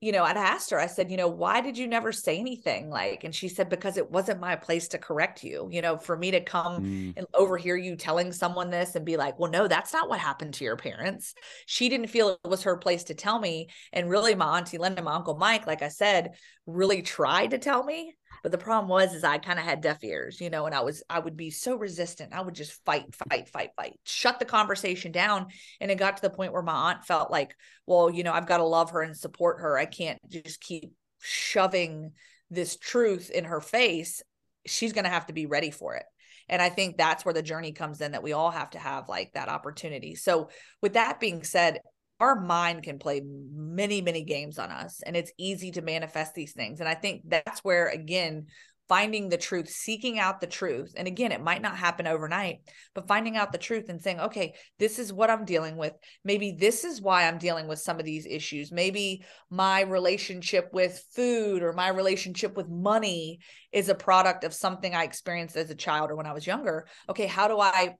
you 0.00 0.12
know, 0.12 0.22
I'd 0.22 0.36
asked 0.36 0.70
her, 0.70 0.78
I 0.78 0.86
said, 0.86 1.10
you 1.10 1.16
know, 1.16 1.28
why 1.28 1.60
did 1.60 1.76
you 1.76 1.88
never 1.88 2.12
say 2.12 2.38
anything? 2.38 2.88
Like, 2.88 3.24
and 3.24 3.34
she 3.34 3.48
said, 3.48 3.68
because 3.68 3.96
it 3.96 4.10
wasn't 4.10 4.40
my 4.40 4.54
place 4.54 4.88
to 4.88 4.98
correct 4.98 5.42
you. 5.42 5.68
You 5.72 5.82
know, 5.82 5.96
for 5.96 6.16
me 6.16 6.30
to 6.30 6.40
come 6.40 6.82
Mm, 6.82 7.16
and 7.16 7.26
overhear 7.34 7.76
you 7.76 7.96
telling 7.96 8.30
someone 8.32 8.70
this 8.70 8.94
and 8.94 9.04
be 9.04 9.16
like, 9.16 9.38
well, 9.38 9.50
no, 9.50 9.66
that's 9.66 9.92
not 9.92 10.08
what 10.08 10.20
happened 10.20 10.54
to 10.54 10.64
your 10.64 10.76
parents. 10.76 11.34
She 11.66 11.88
didn't 11.88 12.08
feel 12.08 12.38
it 12.44 12.48
was 12.48 12.62
her 12.62 12.76
place 12.76 13.04
to 13.04 13.14
tell 13.14 13.40
me. 13.40 13.70
And 13.92 14.08
really, 14.08 14.36
my 14.36 14.58
auntie 14.58 14.78
Linda, 14.78 15.02
my 15.02 15.14
uncle 15.14 15.36
Mike, 15.36 15.66
like 15.66 15.82
I 15.82 15.88
said, 15.88 16.34
really 16.66 17.02
tried 17.02 17.50
to 17.50 17.58
tell 17.58 17.82
me. 17.82 18.14
But 18.42 18.52
the 18.52 18.58
problem 18.58 18.88
was, 18.88 19.14
is 19.14 19.24
I 19.24 19.38
kind 19.38 19.58
of 19.58 19.64
had 19.64 19.80
deaf 19.80 20.02
ears, 20.02 20.40
you 20.40 20.50
know, 20.50 20.66
and 20.66 20.74
I 20.74 20.80
was, 20.80 21.02
I 21.08 21.18
would 21.18 21.36
be 21.36 21.50
so 21.50 21.76
resistant. 21.76 22.32
I 22.32 22.40
would 22.40 22.54
just 22.54 22.84
fight, 22.84 23.14
fight, 23.14 23.48
fight, 23.48 23.70
fight, 23.76 23.98
shut 24.04 24.38
the 24.38 24.44
conversation 24.44 25.12
down. 25.12 25.48
And 25.80 25.90
it 25.90 25.98
got 25.98 26.16
to 26.16 26.22
the 26.22 26.30
point 26.30 26.52
where 26.52 26.62
my 26.62 26.90
aunt 26.90 27.04
felt 27.04 27.30
like, 27.30 27.54
well, 27.86 28.10
you 28.10 28.22
know, 28.22 28.32
I've 28.32 28.46
got 28.46 28.58
to 28.58 28.64
love 28.64 28.90
her 28.90 29.02
and 29.02 29.16
support 29.16 29.60
her. 29.60 29.78
I 29.78 29.86
can't 29.86 30.18
just 30.28 30.60
keep 30.60 30.92
shoving 31.20 32.12
this 32.50 32.76
truth 32.76 33.30
in 33.30 33.44
her 33.44 33.60
face. 33.60 34.22
She's 34.66 34.92
going 34.92 35.04
to 35.04 35.10
have 35.10 35.26
to 35.26 35.32
be 35.32 35.46
ready 35.46 35.70
for 35.70 35.94
it. 35.94 36.04
And 36.48 36.62
I 36.62 36.70
think 36.70 36.96
that's 36.96 37.24
where 37.24 37.34
the 37.34 37.42
journey 37.42 37.72
comes 37.72 38.00
in 38.00 38.12
that 38.12 38.22
we 38.22 38.32
all 38.32 38.50
have 38.50 38.70
to 38.70 38.78
have 38.78 39.08
like 39.08 39.32
that 39.34 39.48
opportunity. 39.48 40.14
So, 40.14 40.48
with 40.80 40.94
that 40.94 41.20
being 41.20 41.42
said, 41.42 41.80
our 42.20 42.40
mind 42.40 42.82
can 42.82 42.98
play 42.98 43.22
many, 43.24 44.00
many 44.00 44.24
games 44.24 44.58
on 44.58 44.70
us, 44.70 45.02
and 45.04 45.16
it's 45.16 45.32
easy 45.38 45.70
to 45.72 45.82
manifest 45.82 46.34
these 46.34 46.52
things. 46.52 46.80
And 46.80 46.88
I 46.88 46.94
think 46.94 47.22
that's 47.26 47.60
where, 47.60 47.88
again, 47.88 48.46
finding 48.88 49.28
the 49.28 49.36
truth, 49.36 49.68
seeking 49.68 50.18
out 50.18 50.40
the 50.40 50.46
truth. 50.46 50.94
And 50.96 51.06
again, 51.06 51.30
it 51.30 51.42
might 51.42 51.60
not 51.60 51.76
happen 51.76 52.06
overnight, 52.06 52.60
but 52.94 53.06
finding 53.06 53.36
out 53.36 53.52
the 53.52 53.58
truth 53.58 53.90
and 53.90 54.00
saying, 54.00 54.18
okay, 54.18 54.54
this 54.78 54.98
is 54.98 55.12
what 55.12 55.30
I'm 55.30 55.44
dealing 55.44 55.76
with. 55.76 55.92
Maybe 56.24 56.56
this 56.58 56.84
is 56.84 57.00
why 57.00 57.28
I'm 57.28 57.38
dealing 57.38 57.68
with 57.68 57.78
some 57.80 57.98
of 57.98 58.06
these 58.06 58.26
issues. 58.26 58.72
Maybe 58.72 59.24
my 59.50 59.82
relationship 59.82 60.70
with 60.72 61.04
food 61.14 61.62
or 61.62 61.74
my 61.74 61.88
relationship 61.88 62.56
with 62.56 62.68
money 62.68 63.40
is 63.72 63.90
a 63.90 63.94
product 63.94 64.44
of 64.44 64.54
something 64.54 64.94
I 64.94 65.04
experienced 65.04 65.56
as 65.56 65.68
a 65.68 65.74
child 65.74 66.10
or 66.10 66.16
when 66.16 66.26
I 66.26 66.32
was 66.32 66.46
younger. 66.46 66.86
Okay, 67.10 67.26
how 67.26 67.46
do 67.46 67.60
I 67.60 67.96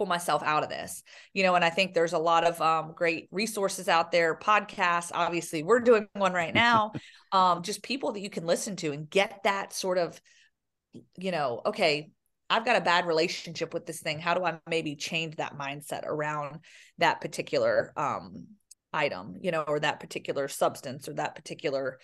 pull 0.00 0.06
myself 0.06 0.42
out 0.42 0.62
of 0.62 0.70
this 0.70 1.02
you 1.34 1.42
know 1.42 1.54
and 1.54 1.62
i 1.62 1.68
think 1.68 1.92
there's 1.92 2.14
a 2.14 2.18
lot 2.18 2.42
of 2.42 2.58
um, 2.62 2.94
great 2.96 3.28
resources 3.30 3.86
out 3.86 4.10
there 4.10 4.34
podcasts 4.34 5.10
obviously 5.12 5.62
we're 5.62 5.78
doing 5.78 6.08
one 6.14 6.32
right 6.32 6.54
now 6.54 6.90
um, 7.32 7.62
just 7.62 7.82
people 7.82 8.12
that 8.12 8.20
you 8.20 8.30
can 8.30 8.46
listen 8.46 8.76
to 8.76 8.92
and 8.92 9.10
get 9.10 9.40
that 9.44 9.74
sort 9.74 9.98
of 9.98 10.18
you 11.18 11.30
know 11.30 11.60
okay 11.66 12.10
i've 12.48 12.64
got 12.64 12.76
a 12.76 12.80
bad 12.80 13.06
relationship 13.06 13.74
with 13.74 13.84
this 13.84 14.00
thing 14.00 14.18
how 14.18 14.32
do 14.32 14.42
i 14.42 14.58
maybe 14.70 14.96
change 14.96 15.36
that 15.36 15.58
mindset 15.58 16.06
around 16.06 16.60
that 16.96 17.20
particular 17.20 17.92
um, 17.94 18.46
item 18.94 19.36
you 19.42 19.50
know 19.50 19.64
or 19.68 19.80
that 19.80 20.00
particular 20.00 20.48
substance 20.48 21.08
or 21.08 21.12
that 21.12 21.34
particular 21.34 21.98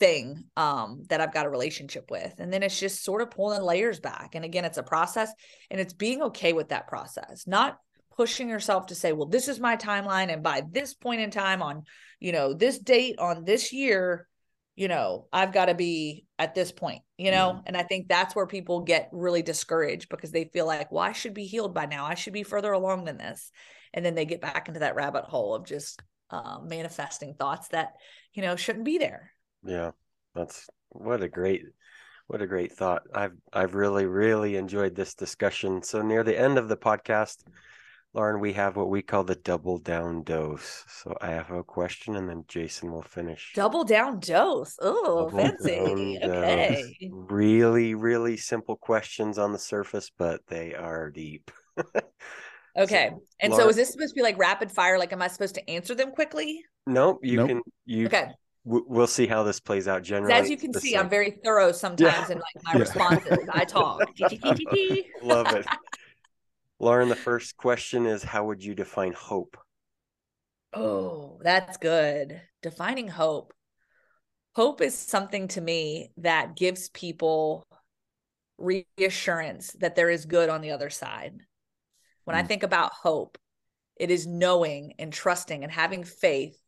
thing 0.00 0.44
um 0.56 1.02
that 1.08 1.20
I've 1.20 1.34
got 1.34 1.46
a 1.46 1.50
relationship 1.50 2.10
with. 2.10 2.34
And 2.38 2.52
then 2.52 2.62
it's 2.62 2.78
just 2.78 3.04
sort 3.04 3.22
of 3.22 3.30
pulling 3.30 3.62
layers 3.62 4.00
back. 4.00 4.34
And 4.34 4.44
again, 4.44 4.64
it's 4.64 4.78
a 4.78 4.82
process 4.82 5.32
and 5.70 5.80
it's 5.80 5.92
being 5.92 6.22
okay 6.22 6.52
with 6.52 6.68
that 6.68 6.88
process, 6.88 7.46
not 7.46 7.78
pushing 8.16 8.48
yourself 8.48 8.86
to 8.86 8.94
say, 8.94 9.12
well, 9.12 9.28
this 9.28 9.48
is 9.48 9.60
my 9.60 9.76
timeline. 9.76 10.32
And 10.32 10.42
by 10.42 10.62
this 10.70 10.94
point 10.94 11.20
in 11.20 11.30
time 11.30 11.62
on, 11.62 11.84
you 12.18 12.32
know, 12.32 12.52
this 12.52 12.78
date 12.78 13.18
on 13.18 13.44
this 13.44 13.72
year, 13.72 14.26
you 14.74 14.88
know, 14.88 15.26
I've 15.32 15.52
got 15.52 15.66
to 15.66 15.74
be 15.74 16.24
at 16.38 16.54
this 16.54 16.72
point, 16.72 17.02
you 17.16 17.30
know? 17.30 17.60
And 17.66 17.76
I 17.76 17.82
think 17.84 18.08
that's 18.08 18.34
where 18.34 18.46
people 18.46 18.82
get 18.82 19.08
really 19.12 19.42
discouraged 19.42 20.08
because 20.08 20.30
they 20.30 20.44
feel 20.44 20.66
like, 20.66 20.90
well, 20.92 21.02
I 21.02 21.12
should 21.12 21.34
be 21.34 21.46
healed 21.46 21.74
by 21.74 21.86
now. 21.86 22.06
I 22.06 22.14
should 22.14 22.32
be 22.32 22.42
further 22.44 22.72
along 22.72 23.04
than 23.04 23.18
this. 23.18 23.50
And 23.94 24.04
then 24.04 24.14
they 24.14 24.24
get 24.24 24.40
back 24.40 24.68
into 24.68 24.80
that 24.80 24.94
rabbit 24.94 25.24
hole 25.24 25.54
of 25.54 25.64
just 25.64 26.00
uh, 26.30 26.58
manifesting 26.62 27.34
thoughts 27.34 27.68
that, 27.68 27.94
you 28.34 28.42
know, 28.42 28.54
shouldn't 28.54 28.84
be 28.84 28.98
there. 28.98 29.32
Yeah, 29.64 29.92
that's 30.34 30.68
what 30.90 31.22
a 31.22 31.28
great 31.28 31.62
what 32.26 32.42
a 32.42 32.46
great 32.46 32.72
thought. 32.72 33.02
I've 33.14 33.36
I've 33.52 33.74
really 33.74 34.06
really 34.06 34.56
enjoyed 34.56 34.94
this 34.94 35.14
discussion. 35.14 35.82
So 35.82 36.02
near 36.02 36.22
the 36.22 36.38
end 36.38 36.58
of 36.58 36.68
the 36.68 36.76
podcast, 36.76 37.38
Lauren, 38.14 38.40
we 38.40 38.52
have 38.54 38.76
what 38.76 38.90
we 38.90 39.02
call 39.02 39.24
the 39.24 39.34
double 39.34 39.78
down 39.78 40.22
dose. 40.22 40.84
So 40.88 41.16
I 41.20 41.28
have 41.28 41.50
a 41.50 41.64
question 41.64 42.16
and 42.16 42.28
then 42.28 42.44
Jason 42.48 42.92
will 42.92 43.02
finish. 43.02 43.52
Double 43.54 43.84
down 43.84 44.20
dose. 44.20 44.76
Oh, 44.80 45.30
Double 45.30 45.38
fancy. 45.38 46.18
Okay. 46.22 46.82
dose. 47.00 47.30
Really 47.30 47.94
really 47.94 48.36
simple 48.36 48.76
questions 48.76 49.38
on 49.38 49.52
the 49.52 49.58
surface, 49.58 50.10
but 50.16 50.40
they 50.48 50.74
are 50.74 51.10
deep. 51.10 51.50
Okay. 52.78 53.10
And 53.40 53.52
so 53.52 53.68
is 53.68 53.76
this 53.76 53.90
supposed 53.90 54.10
to 54.10 54.14
be 54.14 54.22
like 54.22 54.38
rapid 54.38 54.70
fire? 54.70 54.98
Like, 54.98 55.12
am 55.12 55.20
I 55.20 55.28
supposed 55.28 55.56
to 55.56 55.70
answer 55.70 55.94
them 55.94 56.12
quickly? 56.12 56.64
Nope, 56.86 57.20
you 57.22 57.38
Nope. 57.38 57.48
can 57.48 57.62
you 57.86 58.06
Okay. 58.06 58.28
W- 58.68 58.84
we'll 58.88 59.06
see 59.06 59.26
how 59.26 59.42
this 59.42 59.60
plays 59.60 59.88
out 59.88 60.02
generally. 60.02 60.34
As 60.34 60.50
you 60.50 60.56
can 60.56 60.72
see, 60.72 60.90
same. 60.92 61.00
I'm 61.00 61.08
very 61.08 61.30
thorough 61.30 61.72
sometimes 61.72 62.30
in 62.30 62.38
like 62.38 62.62
my 62.62 62.74
Yeah. 62.74 62.80
responses. 62.80 63.38
I 63.52 63.64
talk. 63.64 64.06
Love 65.22 65.52
it. 65.52 65.66
Lauren, 66.78 67.08
the 67.08 67.16
first 67.16 67.56
question 67.56 68.06
is 68.06 68.22
how 68.22 68.44
would 68.44 68.62
you 68.62 68.74
define 68.74 69.12
hope? 69.12 69.56
Oh, 70.72 71.40
that's 71.42 71.76
good. 71.78 72.40
Defining 72.62 73.08
hope. 73.08 73.52
Hope 74.54 74.80
is 74.80 74.96
something 74.96 75.48
to 75.48 75.60
me 75.60 76.10
that 76.18 76.56
gives 76.56 76.88
people 76.90 77.64
reassurance 78.58 79.72
that 79.80 79.94
there 79.96 80.10
is 80.10 80.26
good 80.26 80.48
on 80.48 80.60
the 80.60 80.72
other 80.72 80.90
side. 80.90 81.40
When 82.24 82.36
I 82.36 82.42
Mm. 82.42 82.48
think 82.48 82.62
about 82.64 82.92
hope, 82.92 83.38
it 83.96 84.10
is 84.10 84.26
knowing 84.26 84.94
and 84.98 85.12
trusting 85.12 85.62
and 85.62 85.72
having 85.72 86.04
faith 86.04 86.58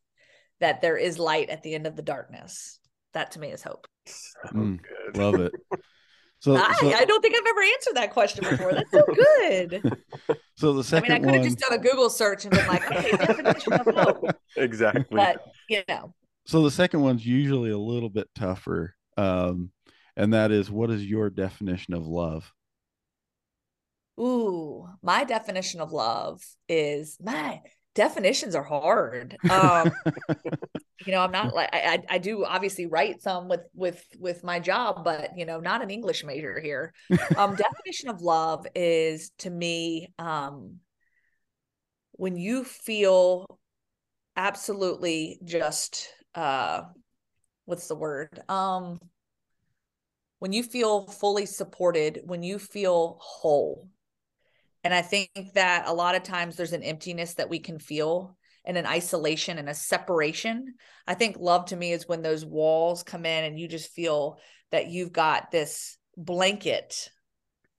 that 0.60 0.80
there 0.80 0.96
is 0.96 1.18
light 1.18 1.50
at 1.50 1.62
the 1.62 1.74
end 1.74 1.86
of 1.86 1.96
the 1.96 2.02
darkness. 2.02 2.78
That 3.12 3.32
to 3.32 3.40
me 3.40 3.48
is 3.48 3.62
hope. 3.62 3.86
So 4.06 4.50
Mm, 4.54 4.80
good. 4.82 5.16
Love 5.16 5.38
it. 5.38 5.52
So, 6.42 6.56
I, 6.56 6.72
so, 6.80 6.90
I 6.94 7.04
don't 7.04 7.20
think 7.20 7.34
I've 7.36 7.46
ever 7.46 7.60
answered 7.60 7.96
that 7.96 8.12
question 8.12 8.44
before. 8.44 8.72
That's 8.72 8.90
so 8.90 9.06
good. 9.14 9.82
so 10.54 10.72
the 10.72 10.80
I 10.80 10.82
second 10.82 11.02
mean, 11.02 11.12
I 11.12 11.18
could 11.18 11.34
have 11.34 11.42
just 11.44 11.58
done 11.58 11.74
a 11.74 11.82
Google 11.82 12.08
search 12.08 12.46
and 12.46 12.54
been 12.54 12.66
like, 12.66 12.90
okay, 12.90 13.12
definition 13.20 13.74
of 13.76 13.86
hope. 13.94 14.24
exactly. 14.56 15.16
But 15.18 15.36
you 15.68 15.82
know, 15.86 16.14
so 16.46 16.62
the 16.62 16.70
second 16.70 17.02
one's 17.02 17.26
usually 17.26 17.70
a 17.70 17.76
little 17.76 18.08
bit 18.08 18.28
tougher, 18.34 18.94
um, 19.18 19.70
and 20.16 20.32
that 20.32 20.50
is, 20.50 20.70
what 20.70 20.90
is 20.90 21.04
your 21.04 21.28
definition 21.28 21.92
of 21.92 22.06
love? 22.06 22.50
ooh, 24.18 24.88
my 25.02 25.24
definition 25.24 25.80
of 25.80 25.92
love 25.92 26.42
is 26.68 27.16
my 27.20 27.60
definitions 27.94 28.54
are 28.54 28.62
hard. 28.62 29.36
Um, 29.50 29.90
you 31.06 31.12
know, 31.12 31.20
I'm 31.20 31.32
not 31.32 31.54
like 31.54 31.70
I, 31.72 32.02
I 32.08 32.18
do 32.18 32.44
obviously 32.44 32.86
write 32.86 33.22
some 33.22 33.48
with 33.48 33.62
with 33.74 34.02
with 34.18 34.44
my 34.44 34.60
job, 34.60 35.04
but 35.04 35.30
you 35.36 35.46
know, 35.46 35.60
not 35.60 35.82
an 35.82 35.90
English 35.90 36.24
major 36.24 36.60
here. 36.60 36.92
Um, 37.36 37.56
definition 37.56 38.08
of 38.08 38.20
love 38.20 38.66
is 38.74 39.30
to 39.38 39.50
me 39.50 40.12
um 40.18 40.76
when 42.12 42.36
you 42.36 42.64
feel 42.64 43.58
absolutely 44.36 45.38
just 45.44 46.08
uh 46.34 46.82
what's 47.64 47.88
the 47.88 47.96
word? 47.96 48.40
Um 48.48 48.98
when 50.38 50.52
you 50.54 50.62
feel 50.62 51.06
fully 51.06 51.44
supported, 51.44 52.22
when 52.24 52.42
you 52.42 52.58
feel 52.58 53.18
whole. 53.20 53.88
And 54.84 54.94
I 54.94 55.02
think 55.02 55.30
that 55.54 55.86
a 55.86 55.92
lot 55.92 56.14
of 56.14 56.22
times 56.22 56.56
there's 56.56 56.72
an 56.72 56.82
emptiness 56.82 57.34
that 57.34 57.50
we 57.50 57.58
can 57.58 57.78
feel 57.78 58.36
and 58.64 58.76
an 58.76 58.86
isolation 58.86 59.58
and 59.58 59.68
a 59.68 59.74
separation. 59.74 60.74
I 61.06 61.14
think 61.14 61.36
love 61.38 61.66
to 61.66 61.76
me 61.76 61.92
is 61.92 62.08
when 62.08 62.22
those 62.22 62.44
walls 62.44 63.02
come 63.02 63.26
in 63.26 63.44
and 63.44 63.58
you 63.58 63.68
just 63.68 63.92
feel 63.92 64.38
that 64.70 64.88
you've 64.88 65.12
got 65.12 65.50
this 65.50 65.98
blanket 66.16 67.10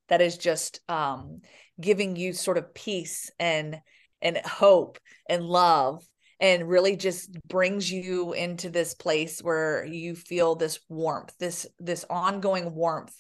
that 0.10 0.22
is 0.22 0.38
just 0.38 0.82
um, 0.90 1.42
giving 1.80 2.16
you 2.16 2.34
sort 2.34 2.58
of 2.58 2.74
peace 2.74 3.32
and 3.40 3.80
and 4.22 4.38
hope 4.38 5.00
and 5.28 5.44
love 5.44 6.06
and 6.40 6.68
really 6.68 6.96
just 6.96 7.32
brings 7.48 7.92
you 7.92 8.34
into 8.34 8.70
this 8.70 8.94
place 8.94 9.40
where 9.42 9.86
you 9.86 10.16
feel 10.16 10.56
this 10.56 10.80
warmth 10.90 11.34
this 11.40 11.66
this 11.80 12.06
ongoing 12.10 12.76
warmth 12.76 13.16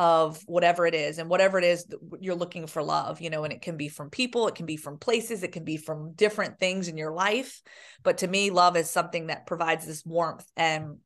of 0.00 0.42
whatever 0.46 0.86
it 0.86 0.94
is 0.94 1.18
and 1.18 1.28
whatever 1.28 1.58
it 1.58 1.64
is 1.64 1.84
you're 2.20 2.34
looking 2.34 2.66
for 2.66 2.82
love 2.82 3.20
you 3.20 3.28
know 3.28 3.44
and 3.44 3.52
it 3.52 3.60
can 3.60 3.76
be 3.76 3.90
from 3.90 4.08
people 4.08 4.48
it 4.48 4.54
can 4.54 4.64
be 4.64 4.78
from 4.78 4.96
places 4.96 5.42
it 5.42 5.52
can 5.52 5.62
be 5.62 5.76
from 5.76 6.14
different 6.14 6.58
things 6.58 6.88
in 6.88 6.96
your 6.96 7.12
life. 7.12 7.60
But 8.02 8.18
to 8.18 8.26
me 8.26 8.48
love 8.48 8.78
is 8.78 8.88
something 8.88 9.26
that 9.26 9.46
provides 9.46 9.84
this 9.84 10.02
warmth 10.02 10.50
and 10.56 10.96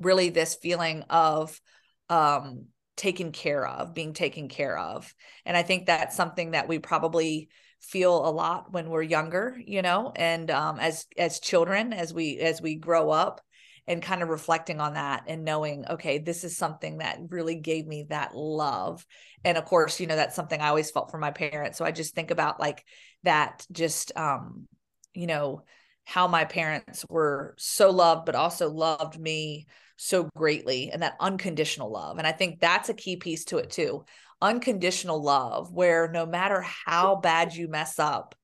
really 0.00 0.30
this 0.30 0.54
feeling 0.54 1.02
of 1.10 1.60
um 2.08 2.68
taken 2.96 3.32
care 3.32 3.66
of 3.66 3.92
being 3.92 4.14
taken 4.14 4.48
care 4.48 4.78
of. 4.78 5.14
And 5.44 5.54
i 5.54 5.62
think 5.62 5.84
that's 5.84 6.16
something 6.16 6.52
that 6.52 6.68
we 6.68 6.78
probably 6.78 7.50
feel 7.82 8.26
a 8.26 8.32
lot 8.32 8.72
when 8.72 8.88
we're 8.88 9.02
younger 9.02 9.58
you 9.62 9.82
know 9.82 10.10
and 10.16 10.50
um 10.50 10.78
as 10.78 11.04
as 11.18 11.40
children 11.40 11.92
as 11.92 12.14
we 12.14 12.38
as 12.38 12.62
we 12.62 12.76
grow 12.76 13.10
up 13.10 13.42
and 13.86 14.02
kind 14.02 14.22
of 14.22 14.28
reflecting 14.28 14.80
on 14.80 14.94
that 14.94 15.24
and 15.26 15.44
knowing 15.44 15.84
okay 15.88 16.18
this 16.18 16.44
is 16.44 16.56
something 16.56 16.98
that 16.98 17.18
really 17.28 17.56
gave 17.56 17.86
me 17.86 18.06
that 18.08 18.34
love. 18.34 19.04
And 19.44 19.58
of 19.58 19.64
course 19.64 20.00
you 20.00 20.06
know 20.06 20.16
that's 20.16 20.36
something 20.36 20.60
i 20.60 20.68
always 20.68 20.90
felt 20.90 21.10
for 21.10 21.18
my 21.18 21.30
parents. 21.30 21.78
So 21.78 21.84
i 21.84 21.90
just 21.90 22.14
think 22.14 22.30
about 22.30 22.60
like 22.60 22.84
that 23.24 23.66
just 23.72 24.16
um 24.16 24.66
you 25.14 25.26
know 25.26 25.62
how 26.04 26.26
my 26.26 26.44
parents 26.44 27.04
were 27.08 27.54
so 27.58 27.90
loved 27.90 28.26
but 28.26 28.34
also 28.34 28.68
loved 28.70 29.18
me 29.18 29.66
so 29.96 30.28
greatly 30.36 30.90
and 30.90 31.02
that 31.02 31.16
unconditional 31.20 31.90
love. 31.90 32.18
And 32.18 32.26
i 32.26 32.32
think 32.32 32.60
that's 32.60 32.88
a 32.88 32.94
key 32.94 33.16
piece 33.16 33.44
to 33.46 33.58
it 33.58 33.70
too 33.70 34.04
unconditional 34.40 35.22
love 35.22 35.72
where 35.72 36.10
no 36.10 36.26
matter 36.26 36.60
how 36.62 37.14
bad 37.14 37.54
you 37.54 37.68
mess 37.68 38.00
up 38.00 38.34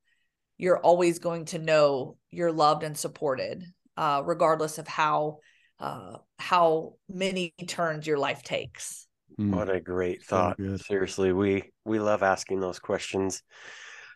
you're 0.57 0.79
always 0.79 1.19
going 1.19 1.45
to 1.47 1.59
know 1.59 2.17
you're 2.31 2.53
loved 2.53 2.83
and 2.83 2.97
supported 2.97 3.65
uh, 3.99 4.23
regardless 4.25 4.79
of 4.79 4.87
how 4.89 5.39
uh, 5.81 6.17
how 6.39 6.95
many 7.09 7.53
turns 7.67 8.07
your 8.07 8.19
life 8.19 8.43
takes. 8.43 9.07
Mm, 9.39 9.55
What 9.55 9.69
a 9.75 9.81
great 9.81 10.23
So 10.23 10.37
thought. 10.37 10.57
good. 10.57 10.81
Seriously, 10.81 11.33
we 11.33 11.71
we 11.85 11.99
love 11.99 12.23
asking 12.23 12.61
those 12.61 12.79
questions. 12.79 13.43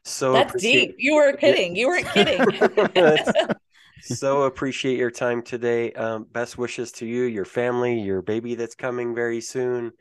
So 0.04 0.32
That's 0.32 0.50
appreciate- 0.50 0.86
deep. 0.86 0.94
You 0.98 1.14
were 1.16 1.32
kidding. 1.34 1.76
You 1.76 1.88
weren't 1.88 2.06
kidding. 2.14 2.46
So 4.04 4.42
appreciate 4.42 4.98
your 4.98 5.12
time 5.12 5.42
today. 5.42 5.92
Um, 5.92 6.26
best 6.32 6.58
wishes 6.58 6.90
to 6.98 7.06
you, 7.06 7.22
your 7.22 7.44
family, 7.44 8.00
your 8.00 8.20
baby 8.20 8.56
that's 8.56 8.74
coming 8.74 9.14
very 9.14 9.40
soon. 9.40 9.92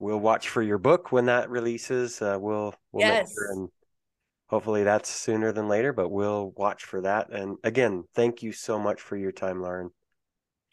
We'll 0.00 0.18
watch 0.18 0.48
for 0.48 0.60
your 0.60 0.78
book 0.78 1.12
when 1.12 1.26
that 1.26 1.48
releases. 1.48 2.20
Uh, 2.20 2.36
we'll 2.40 2.74
we'll 2.90 3.06
make 3.06 3.28
sure 3.28 3.52
and 3.52 3.68
hopefully 4.48 4.82
that's 4.82 5.10
sooner 5.10 5.52
than 5.52 5.68
later, 5.68 5.92
but 5.92 6.10
we'll 6.10 6.52
watch 6.56 6.84
for 6.84 7.02
that. 7.02 7.30
And 7.30 7.56
again, 7.64 8.04
thank 8.14 8.42
you 8.42 8.52
so 8.52 8.78
much 8.78 9.00
for 9.00 9.16
your 9.16 9.32
time, 9.32 9.62
Lauren. 9.62 9.90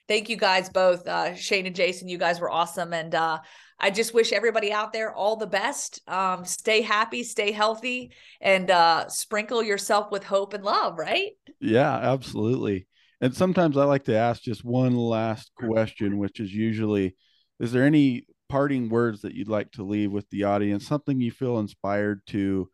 Thank 0.08 0.30
you 0.30 0.38
guys 0.38 0.70
both, 0.70 1.08
uh, 1.08 1.34
Shane 1.34 1.66
and 1.66 1.76
Jason. 1.76 2.08
You 2.08 2.20
guys 2.20 2.40
were 2.40 2.52
awesome, 2.52 2.94
and 2.94 3.16
uh, 3.16 3.40
I 3.80 3.90
just 3.90 4.14
wish 4.14 4.34
everybody 4.34 4.72
out 4.72 4.94
there 4.94 5.12
all 5.12 5.36
the 5.36 5.48
best. 5.48 6.00
Um, 6.08 6.46
stay 6.46 6.82
happy, 6.82 7.24
stay 7.24 7.52
healthy, 7.52 8.12
and 8.40 8.70
uh, 8.70 9.08
sprinkle 9.08 9.64
yourself 9.64 10.12
with 10.12 10.24
hope 10.24 10.54
and 10.54 10.64
love. 10.64 11.00
Right? 11.00 11.32
Yeah, 11.60 11.92
absolutely. 11.92 12.88
And 13.20 13.34
sometimes 13.36 13.78
I 13.78 13.86
like 13.86 14.04
to 14.04 14.16
ask 14.16 14.44
just 14.44 14.64
one 14.64 14.96
last 14.96 15.52
question, 15.58 16.20
which 16.20 16.40
is 16.40 16.54
usually, 16.54 17.16
is 17.60 17.72
there 17.72 17.86
any 17.86 18.28
parting 18.48 18.90
words 18.90 19.22
that 19.22 19.34
you'd 19.34 19.48
like 19.48 19.72
to 19.72 19.84
leave 19.84 20.12
with 20.12 20.30
the 20.30 20.44
audience? 20.44 20.86
Something 20.86 21.20
you 21.20 21.32
feel 21.32 21.58
inspired 21.58 22.22
to 22.28 22.70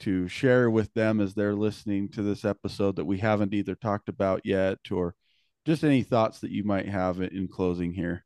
to 0.00 0.28
share 0.28 0.70
with 0.70 0.92
them 0.94 1.20
as 1.20 1.34
they're 1.34 1.54
listening 1.54 2.08
to 2.10 2.22
this 2.22 2.44
episode 2.44 2.96
that 2.96 3.04
we 3.04 3.18
haven't 3.18 3.54
either 3.54 3.74
talked 3.74 4.08
about 4.08 4.42
yet, 4.44 4.78
or 4.90 5.14
just 5.64 5.84
any 5.84 6.02
thoughts 6.02 6.40
that 6.40 6.50
you 6.50 6.64
might 6.64 6.88
have 6.88 7.20
in- 7.20 7.36
in 7.36 7.48
closing 7.48 7.92
here. 7.92 8.24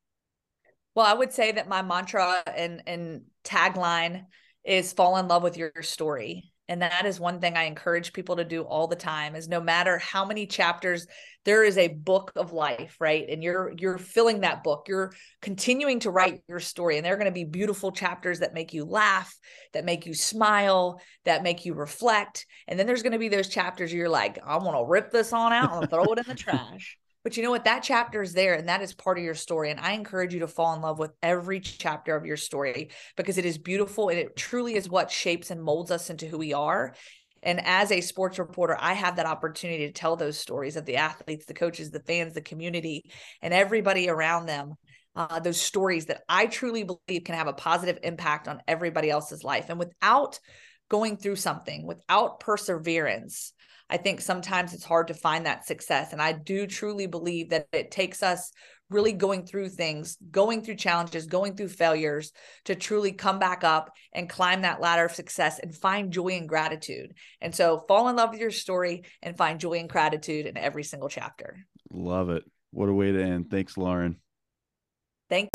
Well, 0.95 1.07
I 1.07 1.15
would 1.15 1.33
say 1.33 1.53
that 1.53 1.69
my 1.69 1.83
mantra 1.83 2.43
and 2.47 2.83
and 2.87 3.23
tagline 3.45 4.27
is 4.65 4.93
fall 4.93 5.17
in 5.17 5.29
love 5.29 5.43
with 5.43 5.57
your 5.57 5.73
story. 5.83 6.50
And 6.71 6.83
that 6.83 7.05
is 7.05 7.19
one 7.19 7.41
thing 7.41 7.57
I 7.57 7.65
encourage 7.65 8.13
people 8.13 8.37
to 8.37 8.45
do 8.45 8.63
all 8.63 8.87
the 8.87 8.95
time 8.95 9.35
is 9.35 9.49
no 9.49 9.61
matter 9.61 9.99
how 9.99 10.25
many 10.25 10.47
chapters 10.47 11.05
there 11.45 11.65
is 11.65 11.77
a 11.77 11.89
book 11.89 12.31
of 12.37 12.53
life, 12.53 12.97
right? 13.01 13.27
And 13.29 13.43
you're 13.43 13.73
you're 13.77 13.99
filling 13.99 14.43
that 14.43 14.63
book. 14.63 14.87
You're 14.87 15.13
continuing 15.43 15.99
to 16.01 16.13
write 16.13 16.43
your 16.47 16.61
story 16.61 16.97
and 16.97 17.05
there 17.05 17.15
are 17.15 17.17
going 17.17 17.27
to 17.27 17.33
be 17.33 17.43
beautiful 17.43 17.91
chapters 17.91 18.39
that 18.39 18.55
make 18.55 18.73
you 18.73 18.85
laugh, 18.85 19.37
that 19.73 19.85
make 19.85 20.07
you 20.07 20.15
smile, 20.15 21.01
that 21.25 21.43
make 21.43 21.65
you 21.65 21.75
reflect. 21.75 22.47
And 22.69 22.79
then 22.79 22.87
there's 22.87 23.03
going 23.03 23.15
to 23.15 23.19
be 23.19 23.29
those 23.29 23.49
chapters 23.49 23.93
you're 23.93 24.09
like, 24.09 24.39
I 24.47 24.57
want 24.59 24.77
to 24.77 24.89
rip 24.89 25.11
this 25.11 25.33
on 25.33 25.53
out 25.53 25.77
and 25.77 25.91
throw 25.91 26.05
it 26.05 26.19
in 26.21 26.25
the 26.29 26.35
trash. 26.37 26.97
But 27.23 27.37
you 27.37 27.43
know 27.43 27.51
what? 27.51 27.65
That 27.65 27.83
chapter 27.83 28.23
is 28.23 28.33
there 28.33 28.55
and 28.55 28.69
that 28.69 28.83
is 28.83 28.95
part 28.95 29.19
of 29.19 29.25
your 29.25 29.35
story. 29.35 29.71
And 29.71 29.81
I 29.81 29.93
encourage 29.93 30.33
you 30.33 30.41
to 30.41 30.49
fall 30.49 30.75
in 30.75 30.81
love 30.81 30.99
with 30.99 31.13
every 31.23 31.61
chapter 31.61 32.17
of 32.17 32.25
your 32.25 32.37
story 32.37 32.91
because 33.17 33.37
it 33.37 33.45
is 33.45 33.59
beautiful 33.59 34.09
and 34.09 34.19
it 34.19 34.37
truly 34.37 34.75
is 34.75 34.89
what 34.89 35.11
shapes 35.11 35.51
and 35.51 35.63
molds 35.63 35.91
us 35.91 36.09
into 36.09 36.27
who 36.27 36.39
we 36.39 36.55
are. 36.55 36.95
And 37.43 37.61
as 37.65 37.91
a 37.91 38.01
sports 38.01 38.39
reporter, 38.39 38.77
I 38.79 38.93
have 38.93 39.17
that 39.17 39.27
opportunity 39.27 39.87
to 39.87 39.93
tell 39.93 40.17
those 40.17 40.39
stories 40.39 40.77
of 40.77 40.85
the 40.85 40.97
athletes, 40.97 41.47
the 41.47 41.55
coaches, 41.55 41.91
the 41.91 42.01
fans, 42.01 42.35
the 42.35 42.43
community, 42.43 43.11
and 43.41 43.55
everybody 43.55 44.09
around 44.09 44.47
them. 44.47 44.75
Uh, 45.17 45.41
those 45.41 45.61
stories 45.61 46.07
that 46.07 46.23
I 46.29 46.47
truly 46.47 46.85
believe 46.85 47.25
can 47.25 47.35
have 47.35 47.49
a 47.49 47.53
positive 47.53 47.99
impact 48.05 48.47
on 48.47 48.63
everybody 48.69 49.11
else's 49.11 49.43
life. 49.43 49.67
And 49.69 49.79
without 49.79 50.39
going 50.91 51.17
through 51.17 51.37
something, 51.37 51.87
without 51.87 52.41
perseverance, 52.41 53.55
I 53.89 53.97
think 53.97 54.21
sometimes 54.21 54.75
it's 54.75 54.85
hard 54.85 55.09
to 55.09 55.15
find 55.15 55.47
that 55.47 55.67
success. 55.67 56.13
And 56.13 56.21
I 56.21 56.33
do 56.33 56.67
truly 56.67 57.07
believe 57.07 57.51
that 57.51 57.67
it 57.73 57.91
takes 57.91 58.23
us 58.23 58.53
really 58.91 59.13
going 59.13 59.47
through 59.47 59.69
things, 59.69 60.17
going 60.31 60.63
through 60.63 60.75
challenges, 60.75 61.27
going 61.27 61.57
through 61.57 61.69
failures 61.69 62.33
to 62.65 62.75
truly 62.75 63.13
come 63.13 63.39
back 63.39 63.63
up 63.65 63.91
and 64.13 64.29
climb 64.29 64.63
that 64.63 64.81
ladder 64.81 65.05
of 65.05 65.13
success 65.13 65.61
and 65.61 65.75
find 65.75 66.13
joy 66.13 66.31
and 66.31 66.49
gratitude. 66.49 67.15
And 67.41 67.55
so 67.55 67.85
fall 67.89 68.09
in 68.09 68.17
love 68.17 68.31
with 68.31 68.41
your 68.41 68.51
story 68.51 69.05
and 69.23 69.37
find 69.37 69.61
joy 69.61 69.75
and 69.75 69.89
gratitude 69.89 70.47
in 70.47 70.57
every 70.57 70.83
single 70.83 71.09
chapter. 71.09 71.57
Love 71.93 72.31
it. 72.31 72.45
What 72.73 72.89
a 72.89 72.93
way 72.93 73.13
to 73.13 73.23
end. 73.23 73.51
Thanks, 73.51 73.77
Lauren. 73.77 74.17
Thank 75.29 75.51